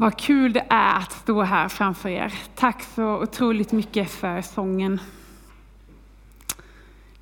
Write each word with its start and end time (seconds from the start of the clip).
Vad 0.00 0.16
kul 0.16 0.52
det 0.52 0.66
är 0.68 0.96
att 0.96 1.12
stå 1.12 1.42
här 1.42 1.68
framför 1.68 2.08
er. 2.08 2.34
Tack 2.54 2.82
så 2.82 3.22
otroligt 3.22 3.72
mycket 3.72 4.10
för 4.10 4.42
sången. 4.42 5.00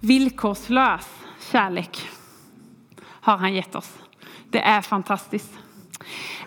Villkorslös 0.00 1.08
kärlek 1.52 2.08
har 3.00 3.36
han 3.36 3.54
gett 3.54 3.74
oss. 3.74 3.98
Det 4.50 4.60
är 4.60 4.80
fantastiskt. 4.80 5.52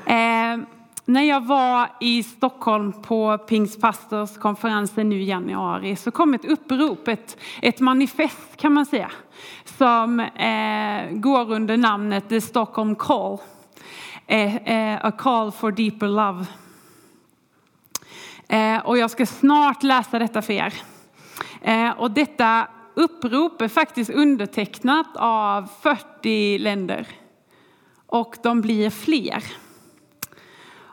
Eh, 0.05 0.57
när 1.05 1.21
jag 1.23 1.45
var 1.45 1.89
i 1.99 2.23
Stockholm 2.23 3.01
på 3.01 3.37
Pingstpastorskonferensen 3.37 5.09
nu 5.09 5.21
i 5.21 5.25
januari 5.25 5.95
så 5.95 6.11
kom 6.11 6.33
ett 6.33 6.45
upprop, 6.45 7.07
ett, 7.07 7.37
ett 7.61 7.79
manifest 7.79 8.57
kan 8.57 8.73
man 8.73 8.85
säga, 8.85 9.11
som 9.65 10.19
eh, 10.19 11.11
går 11.11 11.51
under 11.51 11.77
namnet 11.77 12.29
The 12.29 12.41
Stockholm 12.41 12.95
Call. 12.95 13.37
Eh, 14.31 14.55
eh, 14.55 14.99
a 15.05 15.11
call 15.11 15.51
for 15.51 15.71
deeper 15.71 16.07
love. 16.07 16.45
Eh, 18.47 18.85
och 18.85 18.97
jag 18.97 19.11
ska 19.11 19.25
snart 19.25 19.83
läsa 19.83 20.19
detta 20.19 20.41
för 20.41 20.53
er. 20.53 20.73
Eh, 21.61 21.89
och 21.89 22.11
detta 22.11 22.67
upprop 22.93 23.61
är 23.61 23.67
faktiskt 23.67 24.09
undertecknat 24.09 25.07
av 25.15 25.67
40 25.81 26.57
länder. 26.57 27.07
Och 28.05 28.35
de 28.43 28.61
blir 28.61 28.89
fler. 28.89 29.43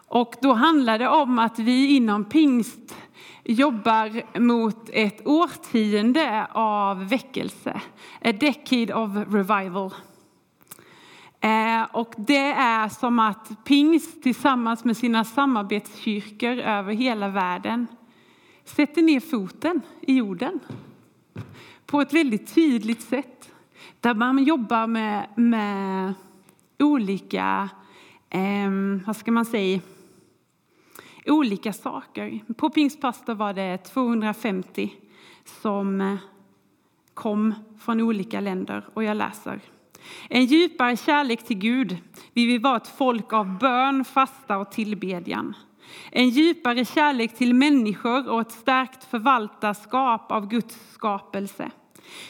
Och 0.09 0.35
då 0.43 0.53
handlar 0.53 0.99
det 0.99 1.09
om 1.09 1.39
att 1.39 1.59
vi 1.59 1.97
inom 1.97 2.25
pingst 2.25 2.97
jobbar 3.45 4.39
mot 4.39 4.91
ett 4.93 5.27
årtionde 5.27 6.47
av 6.53 7.09
väckelse. 7.09 7.81
A 8.25 8.33
decade 8.33 8.95
of 8.95 9.11
revival. 9.35 9.91
Eh, 11.47 11.85
och 11.93 12.15
det 12.17 12.53
är 12.53 12.89
som 12.89 13.19
att 13.19 13.65
pingst 13.65 14.23
tillsammans 14.23 14.85
med 14.85 14.97
sina 14.97 15.25
samarbetskyrkor 15.25 16.59
över 16.59 16.93
hela 16.93 17.29
världen 17.29 17.87
sätter 18.65 19.03
ner 19.03 19.21
foten 19.21 19.81
i 20.01 20.17
jorden 20.17 20.61
på 21.87 22.01
ett 22.01 22.13
väldigt 22.13 22.55
tydligt 22.55 23.03
sätt. 23.03 23.53
Där 24.01 24.15
man 24.15 24.45
jobbar 24.45 24.87
med, 24.87 25.29
med 25.37 26.15
olika, 26.79 27.69
eh, 28.31 28.71
vad 29.07 29.17
ska 29.17 29.33
man 29.33 29.45
säga, 29.45 29.81
olika 31.27 31.73
saker. 31.73 32.41
På 32.57 32.71
Pingstpastor 32.71 33.35
var 33.35 33.53
det 33.53 33.79
250 33.79 34.95
som 35.45 36.01
eh, 36.01 36.17
kom 37.15 37.55
från 37.79 38.01
olika 38.01 38.41
länder 38.41 38.89
och 38.95 39.05
jag 39.05 39.17
läser. 39.17 39.61
En 40.29 40.45
djupare 40.45 40.97
kärlek 40.97 41.45
till 41.45 41.59
Gud. 41.59 41.97
Vi 42.33 42.47
vill 42.47 42.61
vara 42.61 42.77
ett 42.77 42.95
folk 42.99 43.33
av 43.33 43.59
bön, 43.59 44.05
fasta 44.05 44.59
och 44.59 44.71
tillbedjan. 44.71 45.55
En 46.13 46.29
djupare 46.29 46.85
kärlek 46.85 47.37
till 47.37 47.55
människor 47.55 48.29
och 48.29 48.41
ett 48.41 48.53
stärkt 48.53 49.05
förvaltarskap 49.05 50.33
av 50.33 50.49
Guds 50.49 50.93
skapelse. 50.93 51.71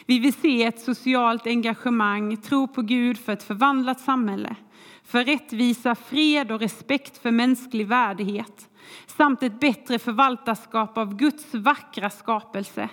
Vi 0.07 0.19
vill 0.19 0.33
se 0.33 0.63
ett 0.65 0.81
socialt 0.81 1.47
engagemang, 1.47 2.37
tro 2.37 2.69
på 2.69 2.83
Gud 2.83 3.19
för 3.19 3.33
ett 3.33 3.43
förvandlat 3.43 4.01
samhälle, 4.01 4.57
för 5.05 5.25
rättvisa, 5.25 5.95
fred 5.95 6.53
och 6.53 6.61
respekt 6.61 7.19
för 7.19 7.31
mänsklig 7.31 7.87
värdighet 7.87 8.69
samt 9.07 9.43
ett 9.43 9.61
bättre 9.61 9.99
förvaltarskap 9.99 10.99
av 10.99 11.17
Guds 11.17 11.55
vackra 11.55 12.11
skapelse. 12.11 12.89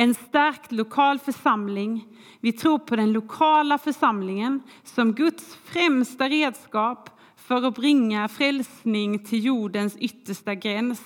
En 0.00 0.14
stärkt 0.14 0.72
lokal 0.72 1.18
församling. 1.18 2.06
Vi 2.40 2.52
tror 2.52 2.78
på 2.78 2.96
den 2.96 3.12
lokala 3.12 3.78
församlingen 3.78 4.62
som 4.84 5.12
Guds 5.12 5.54
främsta 5.64 6.28
redskap 6.28 7.10
för 7.36 7.62
att 7.62 7.74
bringa 7.74 8.28
frälsning 8.28 9.24
till 9.24 9.44
jordens 9.44 9.96
yttersta 9.96 10.54
gräns. 10.54 11.02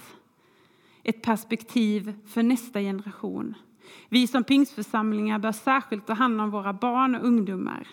Ett 1.02 1.22
perspektiv 1.22 2.12
för 2.26 2.42
nästa 2.42 2.80
generation. 2.80 3.54
Vi 4.08 4.26
som 4.26 4.44
pingstförsamlingar 4.44 5.38
bör 5.38 5.52
särskilt 5.52 6.06
ta 6.06 6.12
hand 6.12 6.40
om 6.40 6.50
våra 6.50 6.72
barn 6.72 7.14
och 7.14 7.26
ungdomar. 7.26 7.88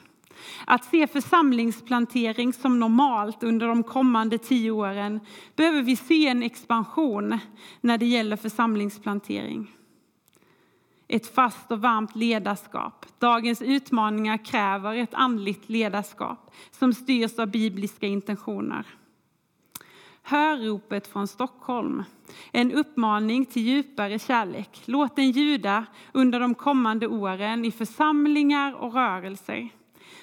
Att 0.65 0.85
se 0.85 1.07
församlingsplantering 1.07 2.53
som 2.53 2.79
normalt 2.79 3.43
under 3.43 3.67
de 3.67 3.83
kommande 3.83 4.37
tio 4.37 4.71
åren 4.71 5.19
behöver 5.55 5.81
vi 5.81 5.95
se 5.95 6.27
en 6.27 6.43
expansion 6.43 7.39
när 7.81 7.97
det 7.97 8.05
gäller 8.05 8.37
församlingsplantering. 8.37 9.67
Ett 11.13 11.35
fast 11.35 11.71
och 11.71 11.81
varmt 11.81 12.15
ledarskap. 12.15 13.05
Dagens 13.19 13.61
utmaningar 13.61 14.45
kräver 14.45 14.95
ett 14.95 15.13
andligt 15.13 15.69
ledarskap 15.69 16.51
som 16.71 16.93
styrs 16.93 17.39
av 17.39 17.47
bibliska 17.47 18.07
intentioner. 18.07 18.85
Hör 20.21 20.57
ropet 20.57 21.07
från 21.07 21.27
Stockholm. 21.27 22.03
En 22.51 22.71
uppmaning 22.71 23.45
till 23.45 23.61
djupare 23.61 24.19
kärlek. 24.19 24.81
Låt 24.85 25.15
den 25.15 25.31
ljuda 25.31 25.85
under 26.11 26.39
de 26.39 26.55
kommande 26.55 27.07
åren 27.07 27.65
i 27.65 27.71
församlingar 27.71 28.73
och 28.73 28.93
rörelser. 28.93 29.69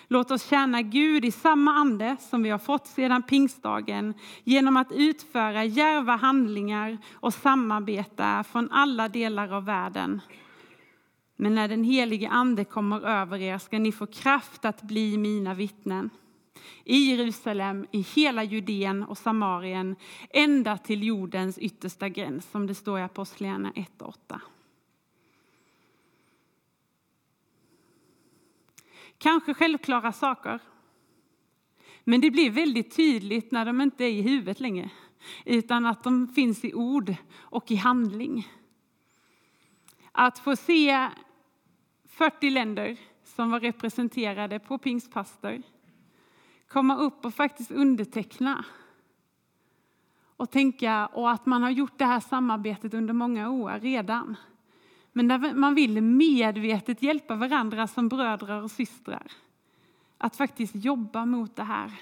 Låt 0.07 0.31
oss 0.31 0.49
tjäna 0.49 0.83
Gud 0.83 1.25
i 1.25 1.31
samma 1.31 1.73
ande 1.73 2.17
som 2.21 2.43
vi 2.43 2.51
har 2.51 2.59
fått 2.59 2.87
sedan 2.87 3.23
pingstdagen 3.23 4.15
genom 4.45 4.77
att 4.77 4.93
utföra 4.93 5.65
djärva 5.65 6.17
handlingar 6.17 6.99
och 7.13 7.35
samarbeta 7.35 8.45
från 8.45 8.71
alla 8.71 9.09
delar 9.09 9.53
av 9.53 9.65
världen. 9.65 10.21
Men 11.41 11.55
när 11.55 11.69
den 11.69 11.85
helige 11.85 12.29
ande 12.29 12.65
kommer 12.65 13.01
över 13.01 13.39
er 13.39 13.59
ska 13.59 13.79
ni 13.79 13.93
få 13.93 14.07
kraft 14.07 14.65
att 14.65 14.83
bli 14.83 15.19
mina 15.19 15.55
vittnen 15.55 16.11
i 16.85 16.97
Jerusalem, 16.97 17.87
i 17.91 18.01
hela 18.01 18.45
Judeen 18.45 19.03
och 19.03 19.19
Samarien, 19.19 19.97
ända 20.31 20.79
till 20.79 21.03
jordens 21.03 21.59
yttersta 21.59 22.09
gräns, 22.09 22.51
som 22.51 22.67
det 22.67 22.75
står 22.75 22.99
i 22.99 23.03
Apostlagärningarna 23.03 23.73
1 23.75 24.03
och 24.03 24.09
8. 24.09 24.41
Kanske 29.19 29.55
självklara 29.55 30.13
saker. 30.13 30.61
Men 32.05 32.21
det 32.21 32.31
blir 32.31 32.51
väldigt 32.51 32.97
tydligt 32.97 33.51
när 33.51 33.65
de 33.65 33.81
inte 33.81 34.05
är 34.05 34.11
i 34.11 34.23
huvudet 34.23 34.61
längre, 34.61 34.91
utan 35.45 35.87
att 35.87 36.05
de 36.05 36.29
finns 36.29 36.65
i 36.65 36.75
ord 36.75 37.15
och 37.35 37.71
i 37.71 37.75
handling. 37.77 38.49
Att 40.13 40.39
få 40.39 40.57
se 40.57 41.09
40 42.19 42.51
länder 42.51 42.97
som 43.25 43.51
var 43.51 43.61
representerade 43.61 44.59
på 44.59 44.79
Pingstpastor 44.79 45.63
komma 46.69 46.97
upp 46.97 47.25
och 47.25 47.35
faktiskt 47.35 47.71
underteckna 47.71 48.65
och 50.37 50.51
tänka 50.51 51.07
och 51.07 51.31
att 51.31 51.47
man 51.47 51.63
har 51.63 51.71
gjort 51.71 51.99
det 51.99 52.05
här 52.05 52.21
samarbetet 52.21 52.95
under 52.95 53.15
många 53.15 53.51
år 53.51 53.81
redan. 53.81 54.37
Men 55.13 55.29
där 55.29 55.55
man 55.55 55.75
vill 55.75 56.03
medvetet 56.03 57.03
hjälpa 57.03 57.35
varandra 57.35 57.87
som 57.87 58.09
bröder 58.09 58.63
och 58.63 58.71
systrar. 58.71 59.33
Att 60.19 60.37
faktiskt 60.37 60.75
jobba 60.75 61.27
mot 61.27 61.57
det 61.57 61.65
här. 61.65 61.93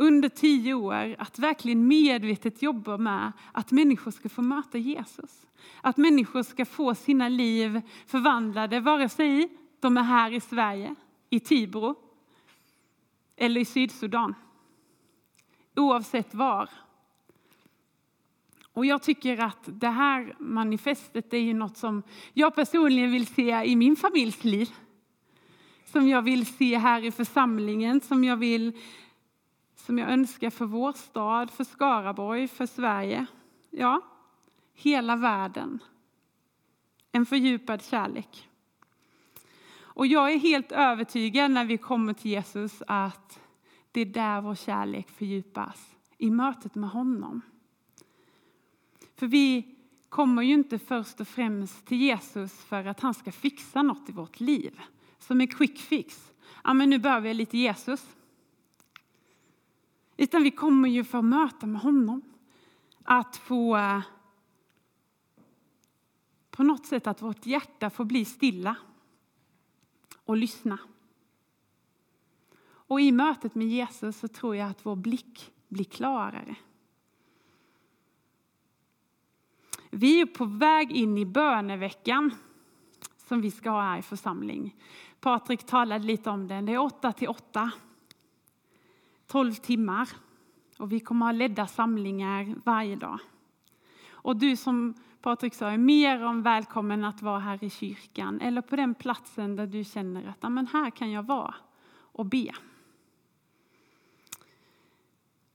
Under 0.00 0.28
tio 0.28 0.74
år, 0.74 1.16
att 1.18 1.38
verkligen 1.38 1.88
medvetet 1.88 2.62
jobba 2.62 2.96
med 2.96 3.32
att 3.52 3.70
människor 3.70 4.10
ska 4.10 4.28
få 4.28 4.42
möta 4.42 4.78
Jesus. 4.78 5.46
Att 5.80 5.96
människor 5.96 6.42
ska 6.42 6.64
få 6.64 6.94
sina 6.94 7.28
liv 7.28 7.80
förvandlade, 8.06 8.80
vare 8.80 9.08
sig 9.08 9.48
de 9.80 9.96
är 9.96 10.02
här 10.02 10.32
i 10.32 10.40
Sverige, 10.40 10.94
i 11.30 11.40
Tibro 11.40 11.94
eller 13.36 13.60
i 13.60 13.64
Sydsudan. 13.64 14.34
Oavsett 15.76 16.34
var. 16.34 16.70
Och 18.72 18.86
jag 18.86 19.02
tycker 19.02 19.38
att 19.38 19.62
det 19.66 19.88
här 19.88 20.34
manifestet 20.38 21.34
är 21.34 21.38
ju 21.38 21.54
något 21.54 21.76
som 21.76 22.02
jag 22.32 22.54
personligen 22.54 23.12
vill 23.12 23.26
se 23.26 23.64
i 23.64 23.76
min 23.76 23.96
familjs 23.96 24.44
liv. 24.44 24.70
Som 25.84 26.08
jag 26.08 26.22
vill 26.22 26.46
se 26.46 26.78
här 26.78 27.04
i 27.04 27.10
församlingen, 27.10 28.00
som 28.00 28.24
jag, 28.24 28.36
vill, 28.36 28.72
som 29.78 29.98
jag 29.98 30.10
önskar 30.10 30.50
för 30.50 30.66
vår 30.66 30.92
stad, 30.92 31.50
för 31.50 31.64
Skaraborg, 31.64 32.48
för 32.48 32.66
Sverige. 32.66 33.26
Ja, 33.70 34.00
hela 34.74 35.16
världen. 35.16 35.78
En 37.12 37.26
fördjupad 37.26 37.84
kärlek. 37.84 38.48
Och 39.78 40.06
jag 40.06 40.32
är 40.32 40.38
helt 40.38 40.72
övertygad 40.72 41.50
när 41.50 41.64
vi 41.64 41.78
kommer 41.78 42.12
till 42.12 42.30
Jesus 42.30 42.82
att 42.86 43.40
det 43.92 44.00
är 44.00 44.06
där 44.06 44.40
vår 44.40 44.54
kärlek 44.54 45.10
fördjupas, 45.10 45.96
i 46.18 46.30
mötet 46.30 46.74
med 46.74 46.90
honom. 46.90 47.40
För 49.16 49.26
vi 49.26 49.74
kommer 50.08 50.42
ju 50.42 50.54
inte 50.54 50.78
först 50.78 51.20
och 51.20 51.28
främst 51.28 51.86
till 51.86 52.00
Jesus 52.00 52.64
för 52.64 52.84
att 52.84 53.00
han 53.00 53.14
ska 53.14 53.32
fixa 53.32 53.82
något 53.82 54.08
i 54.08 54.12
vårt 54.12 54.40
liv. 54.40 54.80
Som 55.18 55.40
en 55.40 55.48
quick 55.48 55.78
fix. 55.78 56.32
Ja, 56.64 56.74
men 56.74 56.90
nu 56.90 56.98
behöver 56.98 57.28
jag 57.28 57.36
lite 57.36 57.58
Jesus. 57.58 58.06
Utan 60.20 60.42
vi 60.42 60.50
kommer 60.50 60.88
ju 60.88 61.04
få 61.04 61.22
möta 61.22 61.66
med 61.66 61.80
honom. 61.80 62.22
Att 63.02 63.36
få 63.36 63.78
på 66.50 66.62
något 66.62 66.86
sätt 66.86 67.06
att 67.06 67.22
vårt 67.22 67.46
hjärta 67.46 67.90
får 67.90 68.04
bli 68.04 68.24
stilla 68.24 68.76
och 70.24 70.36
lyssna. 70.36 70.78
Och 72.60 73.00
i 73.00 73.12
mötet 73.12 73.54
med 73.54 73.66
Jesus 73.66 74.18
så 74.18 74.28
tror 74.28 74.56
jag 74.56 74.70
att 74.70 74.86
vår 74.86 74.96
blick 74.96 75.52
blir 75.68 75.84
klarare. 75.84 76.56
Vi 79.90 80.20
är 80.20 80.26
på 80.26 80.44
väg 80.44 80.92
in 80.92 81.18
i 81.18 81.24
böneveckan 81.26 82.34
som 83.16 83.40
vi 83.40 83.50
ska 83.50 83.70
ha 83.70 83.82
här 83.82 83.98
i 83.98 84.02
församling. 84.02 84.76
Patrik 85.20 85.66
talade 85.66 86.04
lite 86.04 86.30
om 86.30 86.48
den. 86.48 86.66
Det 86.66 86.72
är 86.72 86.78
8 86.78 87.12
till 87.12 87.28
8. 87.28 87.72
12 89.28 89.54
timmar. 89.54 90.08
Och 90.78 90.92
vi 90.92 91.00
kommer 91.00 91.26
att 91.26 91.34
ha 91.34 91.38
ledda 91.38 91.66
samlingar 91.66 92.54
varje 92.64 92.96
dag. 92.96 93.18
Och 94.10 94.36
du 94.36 94.56
som 94.56 94.94
Patrik 95.22 95.54
sa 95.54 95.70
är 95.70 95.78
mer 95.78 96.22
än 96.22 96.42
välkommen 96.42 97.04
att 97.04 97.22
vara 97.22 97.38
här 97.38 97.64
i 97.64 97.70
kyrkan 97.70 98.40
eller 98.40 98.60
på 98.62 98.76
den 98.76 98.94
platsen 98.94 99.56
där 99.56 99.66
du 99.66 99.84
känner 99.84 100.34
att 100.40 100.52
men 100.52 100.66
här 100.66 100.90
kan 100.90 101.10
jag 101.10 101.22
vara 101.22 101.54
och 101.90 102.26
be. 102.26 102.54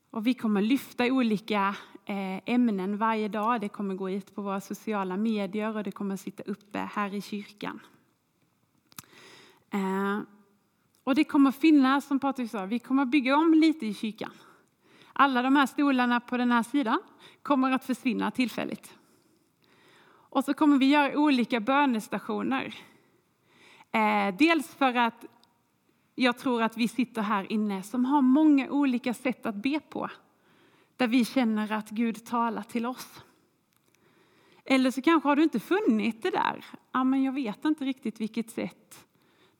Och 0.09 0.27
vi 0.27 0.33
kommer 0.33 0.61
lyfta 0.61 1.05
olika 1.05 1.75
eh, 2.05 2.41
ämnen 2.45 2.97
varje 2.97 3.27
dag. 3.27 3.61
Det 3.61 3.69
kommer 3.69 3.95
gå 3.95 4.09
ut 4.09 4.35
på 4.35 4.41
våra 4.41 4.61
sociala 4.61 5.17
medier 5.17 5.77
och 5.77 5.83
det 5.83 5.91
kommer 5.91 6.15
sitta 6.15 6.43
uppe 6.43 6.79
här 6.79 7.13
i 7.13 7.21
kyrkan. 7.21 7.79
Eh, 9.69 10.19
och 11.03 11.15
det 11.15 11.23
kommer 11.23 11.51
finnas, 11.51 12.05
som 12.05 12.19
Patrik 12.19 12.51
sa, 12.51 12.65
vi 12.65 12.79
kommer 12.79 13.05
bygga 13.05 13.37
om 13.37 13.53
lite 13.53 13.85
i 13.85 13.93
kyrkan. 13.93 14.31
Alla 15.13 15.41
de 15.41 15.55
här 15.55 15.65
stolarna 15.65 16.19
på 16.19 16.37
den 16.37 16.51
här 16.51 16.63
sidan 16.63 16.99
kommer 17.41 17.71
att 17.71 17.85
försvinna 17.85 18.31
tillfälligt. 18.31 18.97
Och 20.05 20.43
så 20.43 20.53
kommer 20.53 20.77
vi 20.77 20.85
göra 20.85 21.17
olika 21.17 21.59
bönestationer. 21.59 22.75
Eh, 23.91 24.35
dels 24.39 24.75
för 24.75 24.95
att 24.95 25.25
jag 26.15 26.37
tror 26.37 26.61
att 26.61 26.77
vi 26.77 26.87
sitter 26.87 27.21
här 27.21 27.51
inne 27.51 27.83
som 27.83 28.05
har 28.05 28.21
många 28.21 28.69
olika 28.69 29.13
sätt 29.13 29.45
att 29.45 29.55
be 29.55 29.79
på. 29.79 30.09
Där 30.97 31.07
vi 31.07 31.25
känner 31.25 31.71
att 31.71 31.89
Gud 31.89 32.25
talar 32.25 32.63
till 32.63 32.85
oss. 32.85 33.23
Eller 34.65 34.91
så 34.91 35.01
kanske 35.01 35.29
har 35.29 35.35
du 35.35 35.43
inte 35.43 35.59
funnit 35.59 36.23
det 36.23 36.31
där. 36.31 36.65
Ja, 36.91 37.03
men 37.03 37.23
jag 37.23 37.31
vet 37.31 37.65
inte 37.65 37.85
riktigt 37.85 38.21
vilket 38.21 38.49
sätt 38.49 39.05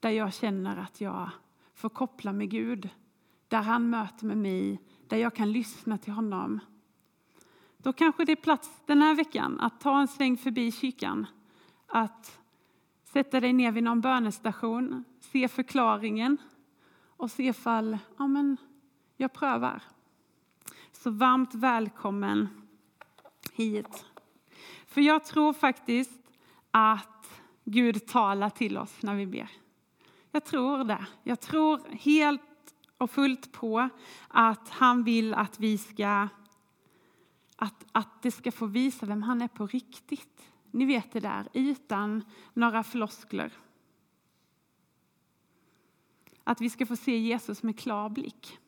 där 0.04 0.10
jag 0.10 0.34
känner 0.34 0.78
att 0.78 1.02
jag 1.02 1.30
får 1.74 1.90
koppla 1.90 2.34
med 2.34 2.50
Gud. 2.50 2.90
Där 3.48 3.62
han 3.62 3.90
möter 3.90 4.26
med 4.26 4.38
mig, 4.38 4.82
där 5.08 5.18
jag 5.18 5.36
kan 5.36 5.52
lyssna 5.52 5.98
till 5.98 6.14
honom. 6.14 6.60
Då 7.78 7.94
kanske 7.94 8.26
det 8.26 8.32
är 8.32 8.36
plats 8.36 8.82
den 8.86 9.02
här 9.02 9.16
veckan 9.16 9.60
att 9.60 9.80
ta 9.80 10.02
en 10.02 10.08
sväng 10.08 10.38
förbi 10.38 10.72
kyrkan. 10.72 11.26
Att 11.88 12.40
sätta 13.04 13.40
dig 13.40 13.54
ner 13.54 13.72
vid 13.72 13.84
någon 13.84 14.02
bönestation, 14.02 15.04
se 15.20 15.48
förklaringen 15.48 16.38
och 17.08 17.32
se 17.32 17.44
ifall 17.44 17.98
ja, 18.18 18.28
men, 18.28 18.58
jag 19.18 19.34
prövar. 19.34 19.84
Så 20.92 21.12
varmt 21.12 21.56
välkommen 21.56 22.48
hit. 23.54 24.06
För 24.88 25.02
jag 25.02 25.26
tror 25.26 25.54
faktiskt 25.54 26.22
att 26.72 27.42
Gud 27.64 28.08
talar 28.08 28.50
till 28.50 28.78
oss 28.78 29.02
när 29.02 29.16
vi 29.16 29.26
ber. 29.26 29.63
Jag 30.36 30.46
tror 30.46 30.84
det. 30.84 31.08
Jag 31.24 31.40
tror 31.40 31.82
helt 31.90 32.42
och 32.98 33.12
fullt 33.12 33.52
på 33.52 33.90
att 34.28 34.70
han 34.70 35.04
vill 35.04 35.34
att 35.34 35.60
vi 35.60 35.78
ska 35.78 36.28
att, 37.56 37.86
att 37.92 38.22
det 38.22 38.32
ska 38.32 38.52
få 38.52 38.66
visa 38.66 39.06
vem 39.06 39.24
han 39.24 39.42
är 39.42 39.48
på 39.48 39.68
riktigt. 39.68 40.50
Ni 40.72 40.86
vet 40.86 41.12
det 41.12 41.20
där, 41.20 41.48
utan 41.54 42.24
några 42.54 42.84
floskler. 42.84 43.54
Att 46.44 46.62
vi 46.62 46.70
ska 46.70 46.86
få 46.86 46.96
se 46.96 47.18
Jesus 47.18 47.64
med 47.64 47.80
klar 47.80 48.10
blick. 48.10 48.60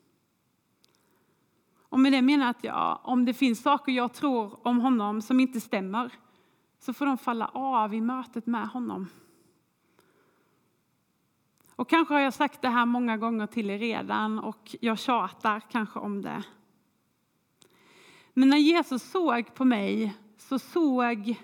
Och 1.78 2.00
med 2.00 2.12
det 2.12 2.22
menar 2.22 2.56
jag 2.62 2.76
att 2.76 3.06
om 3.06 3.26
det 3.26 3.34
finns 3.34 3.62
saker 3.62 3.92
jag 3.92 4.14
tror 4.14 4.68
om 4.68 4.80
honom 4.80 5.22
som 5.22 5.40
inte 5.40 5.62
stämmer 5.62 6.14
så 6.80 6.94
får 6.94 7.06
de 7.06 7.18
falla 7.18 7.48
av 7.48 7.94
i 7.94 8.02
mötet 8.02 8.46
med 8.46 8.68
honom. 8.68 9.08
Och 11.76 11.90
kanske 11.90 12.14
har 12.14 12.22
jag 12.22 12.34
sagt 12.34 12.62
det 12.62 12.70
här 12.70 12.86
många 12.86 13.18
gånger 13.18 13.48
till 13.48 13.70
er 13.70 13.80
redan 13.80 14.40
och 14.40 14.76
jag 14.82 15.00
tjatar 15.00 15.60
kanske 15.60 16.00
om 16.00 16.22
det. 16.22 16.44
Men 18.34 18.50
när 18.50 18.58
Jesus 18.58 19.04
såg 19.04 19.54
på 19.54 19.66
mig 19.66 20.16
så 20.38 20.60
såg, 20.60 21.36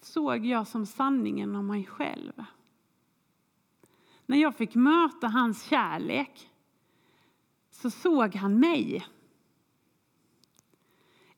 såg 0.00 0.46
jag 0.46 0.66
som 0.66 0.86
sanningen 0.86 1.56
om 1.56 1.66
mig 1.66 1.86
själv. 1.86 2.44
När 4.26 4.36
jag 4.36 4.56
fick 4.56 4.74
möta 4.74 5.28
hans 5.28 5.64
kärlek 5.64 6.50
så 7.70 7.90
såg 7.90 8.34
han 8.34 8.60
mig. 8.60 9.06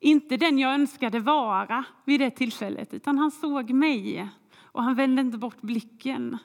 Inte 0.00 0.36
den 0.36 0.58
jag 0.58 0.74
önskade 0.74 1.20
vara 1.20 1.84
vid 2.04 2.20
det 2.20 2.30
tillfället, 2.30 2.94
utan 2.94 3.18
han 3.18 3.30
såg 3.30 3.70
mig 3.70 4.28
och 4.72 4.82
han 4.82 4.94
vände 4.94 5.20
inte 5.20 5.38
bort 5.38 5.60
blicken. 5.60 6.38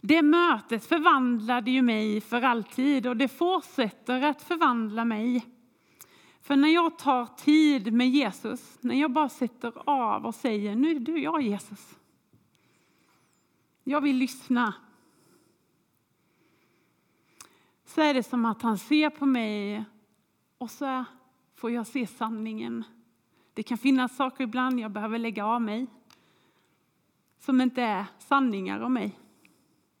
Det 0.00 0.22
mötet 0.22 0.84
förvandlade 0.84 1.70
ju 1.70 1.82
mig 1.82 2.20
för 2.20 2.42
alltid 2.42 3.06
och 3.06 3.16
det 3.16 3.28
fortsätter 3.28 4.22
att 4.22 4.42
förvandla 4.42 5.04
mig. 5.04 5.46
För 6.40 6.56
när 6.56 6.68
jag 6.68 6.98
tar 6.98 7.26
tid 7.26 7.92
med 7.92 8.10
Jesus, 8.10 8.78
när 8.80 8.94
jag 8.94 9.12
bara 9.12 9.28
sätter 9.28 9.72
av 9.86 10.26
och 10.26 10.34
säger 10.34 10.74
nu 10.74 10.90
är 10.90 11.00
du 11.00 11.18
jag 11.18 11.42
Jesus. 11.42 11.98
Jag 13.84 14.00
vill 14.00 14.16
lyssna. 14.16 14.74
Så 17.84 18.00
är 18.00 18.14
det 18.14 18.22
som 18.22 18.44
att 18.44 18.62
han 18.62 18.78
ser 18.78 19.10
på 19.10 19.26
mig 19.26 19.84
och 20.58 20.70
så 20.70 21.04
får 21.54 21.70
jag 21.70 21.86
se 21.86 22.06
sanningen. 22.06 22.84
Det 23.54 23.62
kan 23.62 23.78
finnas 23.78 24.16
saker 24.16 24.44
ibland 24.44 24.80
jag 24.80 24.90
behöver 24.90 25.18
lägga 25.18 25.46
av 25.46 25.62
mig 25.62 25.86
som 27.38 27.60
inte 27.60 27.82
är 27.82 28.04
sanningar 28.18 28.80
om 28.80 28.92
mig 28.92 29.18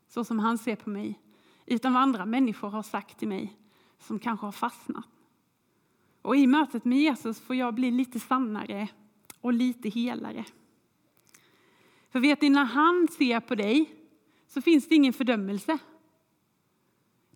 så 0.08 0.24
som 0.24 0.38
han 0.38 0.58
ser 0.58 0.76
på 0.76 0.90
mig, 0.90 1.20
utan 1.66 1.92
vad 1.92 2.02
andra 2.02 2.26
människor 2.26 2.68
har 2.68 2.82
sagt 2.82 3.18
till 3.18 3.28
mig 3.28 3.56
som 3.98 4.18
kanske 4.18 4.46
har 4.46 4.52
fastnat. 4.52 5.04
Och 6.22 6.36
i 6.36 6.46
mötet 6.46 6.84
med 6.84 6.98
Jesus 6.98 7.40
får 7.40 7.56
jag 7.56 7.74
bli 7.74 7.90
lite 7.90 8.20
sannare 8.20 8.88
och 9.40 9.52
lite 9.52 9.88
helare. 9.88 10.44
För 12.10 12.20
vet 12.20 12.42
ni, 12.42 12.48
när 12.48 12.64
han 12.64 13.08
ser 13.08 13.40
på 13.40 13.54
dig 13.54 13.94
så 14.48 14.62
finns 14.62 14.88
det 14.88 14.94
ingen 14.94 15.12
fördömelse. 15.12 15.78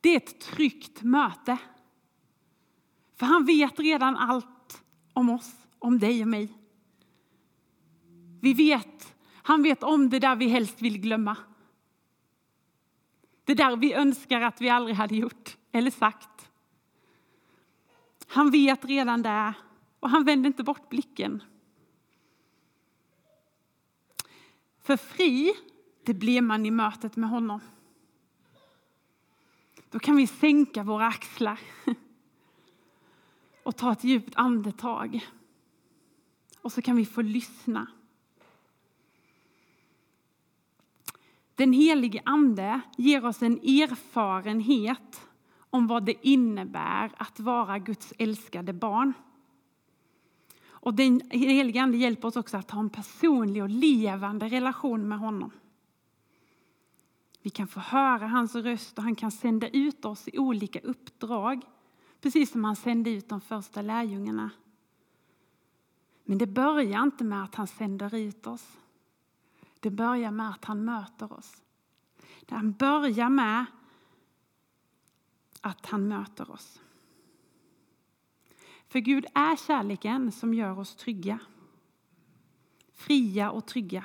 Det 0.01 0.09
är 0.09 0.17
ett 0.17 0.41
tryggt 0.41 1.03
möte. 1.03 1.59
För 3.17 3.27
han 3.27 3.45
vet 3.45 3.79
redan 3.79 4.17
allt 4.17 4.85
om 5.13 5.31
oss, 5.31 5.64
om 5.85 5.99
dig 5.99 6.23
och 6.23 6.29
mig. 6.29 6.49
Vi 8.41 8.55
vet, 8.55 9.15
han 9.43 9.63
vet 9.63 9.83
om 9.83 10.11
det 10.11 10.19
där 10.19 10.37
vi 10.37 10.49
helst 10.49 10.83
vill 10.83 11.01
glömma. 11.01 11.37
Det 13.45 13.55
där 13.55 13.77
vi 13.77 13.93
önskar 13.93 14.41
att 14.41 14.61
vi 14.61 14.69
aldrig 14.69 14.97
hade 14.97 15.17
gjort 15.17 15.57
eller 15.73 15.91
sagt. 15.91 16.51
Han 18.27 18.51
vet 18.51 18.85
redan 18.85 19.23
det 19.23 19.55
och 20.01 20.11
han 20.11 20.25
vänder 20.25 20.47
inte 20.47 20.63
bort 20.63 20.89
blicken. 20.89 21.43
För 24.83 24.97
fri, 24.97 25.55
det 26.05 26.15
blir 26.15 26.41
man 26.41 26.67
i 26.67 26.71
mötet 26.71 27.17
med 27.17 27.31
honom. 27.31 27.61
Då 29.91 29.99
kan 29.99 30.17
vi 30.17 30.27
sänka 30.27 30.83
våra 30.83 31.07
axlar 31.07 31.61
och 33.63 33.77
ta 33.77 33.93
ett 33.93 34.05
djupt 34.05 34.37
andetag. 34.37 35.29
Och 36.65 36.73
så 36.73 36.83
kan 36.83 36.97
vi 36.97 37.07
få 37.07 37.23
lyssna. 37.23 37.87
Den 41.55 41.73
helige 41.73 42.23
Ande 42.25 42.81
ger 42.97 43.25
oss 43.25 43.43
en 43.43 43.53
erfarenhet 43.53 45.29
om 45.57 45.87
vad 45.87 46.05
det 46.05 46.27
innebär 46.29 47.13
att 47.17 47.41
vara 47.41 47.79
Guds 47.79 48.13
älskade 48.19 48.73
barn. 48.73 49.13
Och 50.67 50.95
den 50.95 51.21
helige 51.31 51.83
Ande 51.83 51.97
hjälper 51.97 52.29
oss 52.29 52.37
också 52.37 52.57
att 52.57 52.71
ha 52.71 52.81
en 52.81 52.91
personlig 52.91 53.63
och 53.63 53.71
levande 53.71 54.49
relation 54.49 55.09
med 55.09 55.19
honom. 55.19 55.51
Vi 57.43 57.51
kan 57.51 57.67
få 57.67 57.81
höra 57.81 58.27
hans 58.27 58.55
röst 58.55 58.99
och 58.99 59.05
han 59.05 59.15
kan 59.15 59.31
sända 59.31 59.69
ut 59.69 60.05
oss 60.05 60.29
i 60.29 60.39
olika 60.39 60.81
uppdrag. 60.81 61.65
Precis 62.21 62.53
som 62.53 62.65
han 62.65 62.77
sände 62.77 63.11
ut 63.11 63.29
de 63.29 63.41
första 63.41 63.83
lärjungarna. 63.83 64.51
Men 66.25 66.39
det 66.39 66.47
börjar 66.47 67.03
inte 67.03 67.25
med 67.25 67.45
att 67.45 67.55
han 67.55 67.67
sänder 67.67 68.15
ut 68.15 68.47
oss. 68.47 68.79
Det 69.81 69.91
börjar 69.91 70.31
med 70.31 70.51
att 70.51 70.65
han 70.65 70.85
möter 70.85 71.33
oss. 71.33 71.63
Det 72.41 72.63
börjar 72.63 73.29
med 73.29 73.65
att 75.61 75.87
han 75.87 76.09
möter 76.09 76.51
oss. 76.51 76.81
För 78.89 78.99
Gud 78.99 79.27
är 79.35 79.57
kärleken 79.57 80.33
som 80.33 80.55
gör 80.55 80.79
oss 80.79 80.97
trygga. 80.97 81.39
Fria 82.93 83.51
och 83.51 83.67
trygga. 83.67 84.05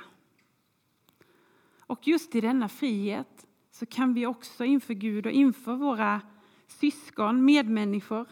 Och 1.80 2.08
just 2.08 2.34
i 2.34 2.40
denna 2.40 2.68
frihet 2.68 3.46
så 3.70 3.86
kan 3.86 4.14
vi 4.14 4.26
också 4.26 4.64
inför 4.64 4.94
Gud 4.94 5.26
och 5.26 5.32
inför 5.32 5.74
våra 5.74 6.20
syskon, 6.66 7.44
medmänniskor 7.44 8.26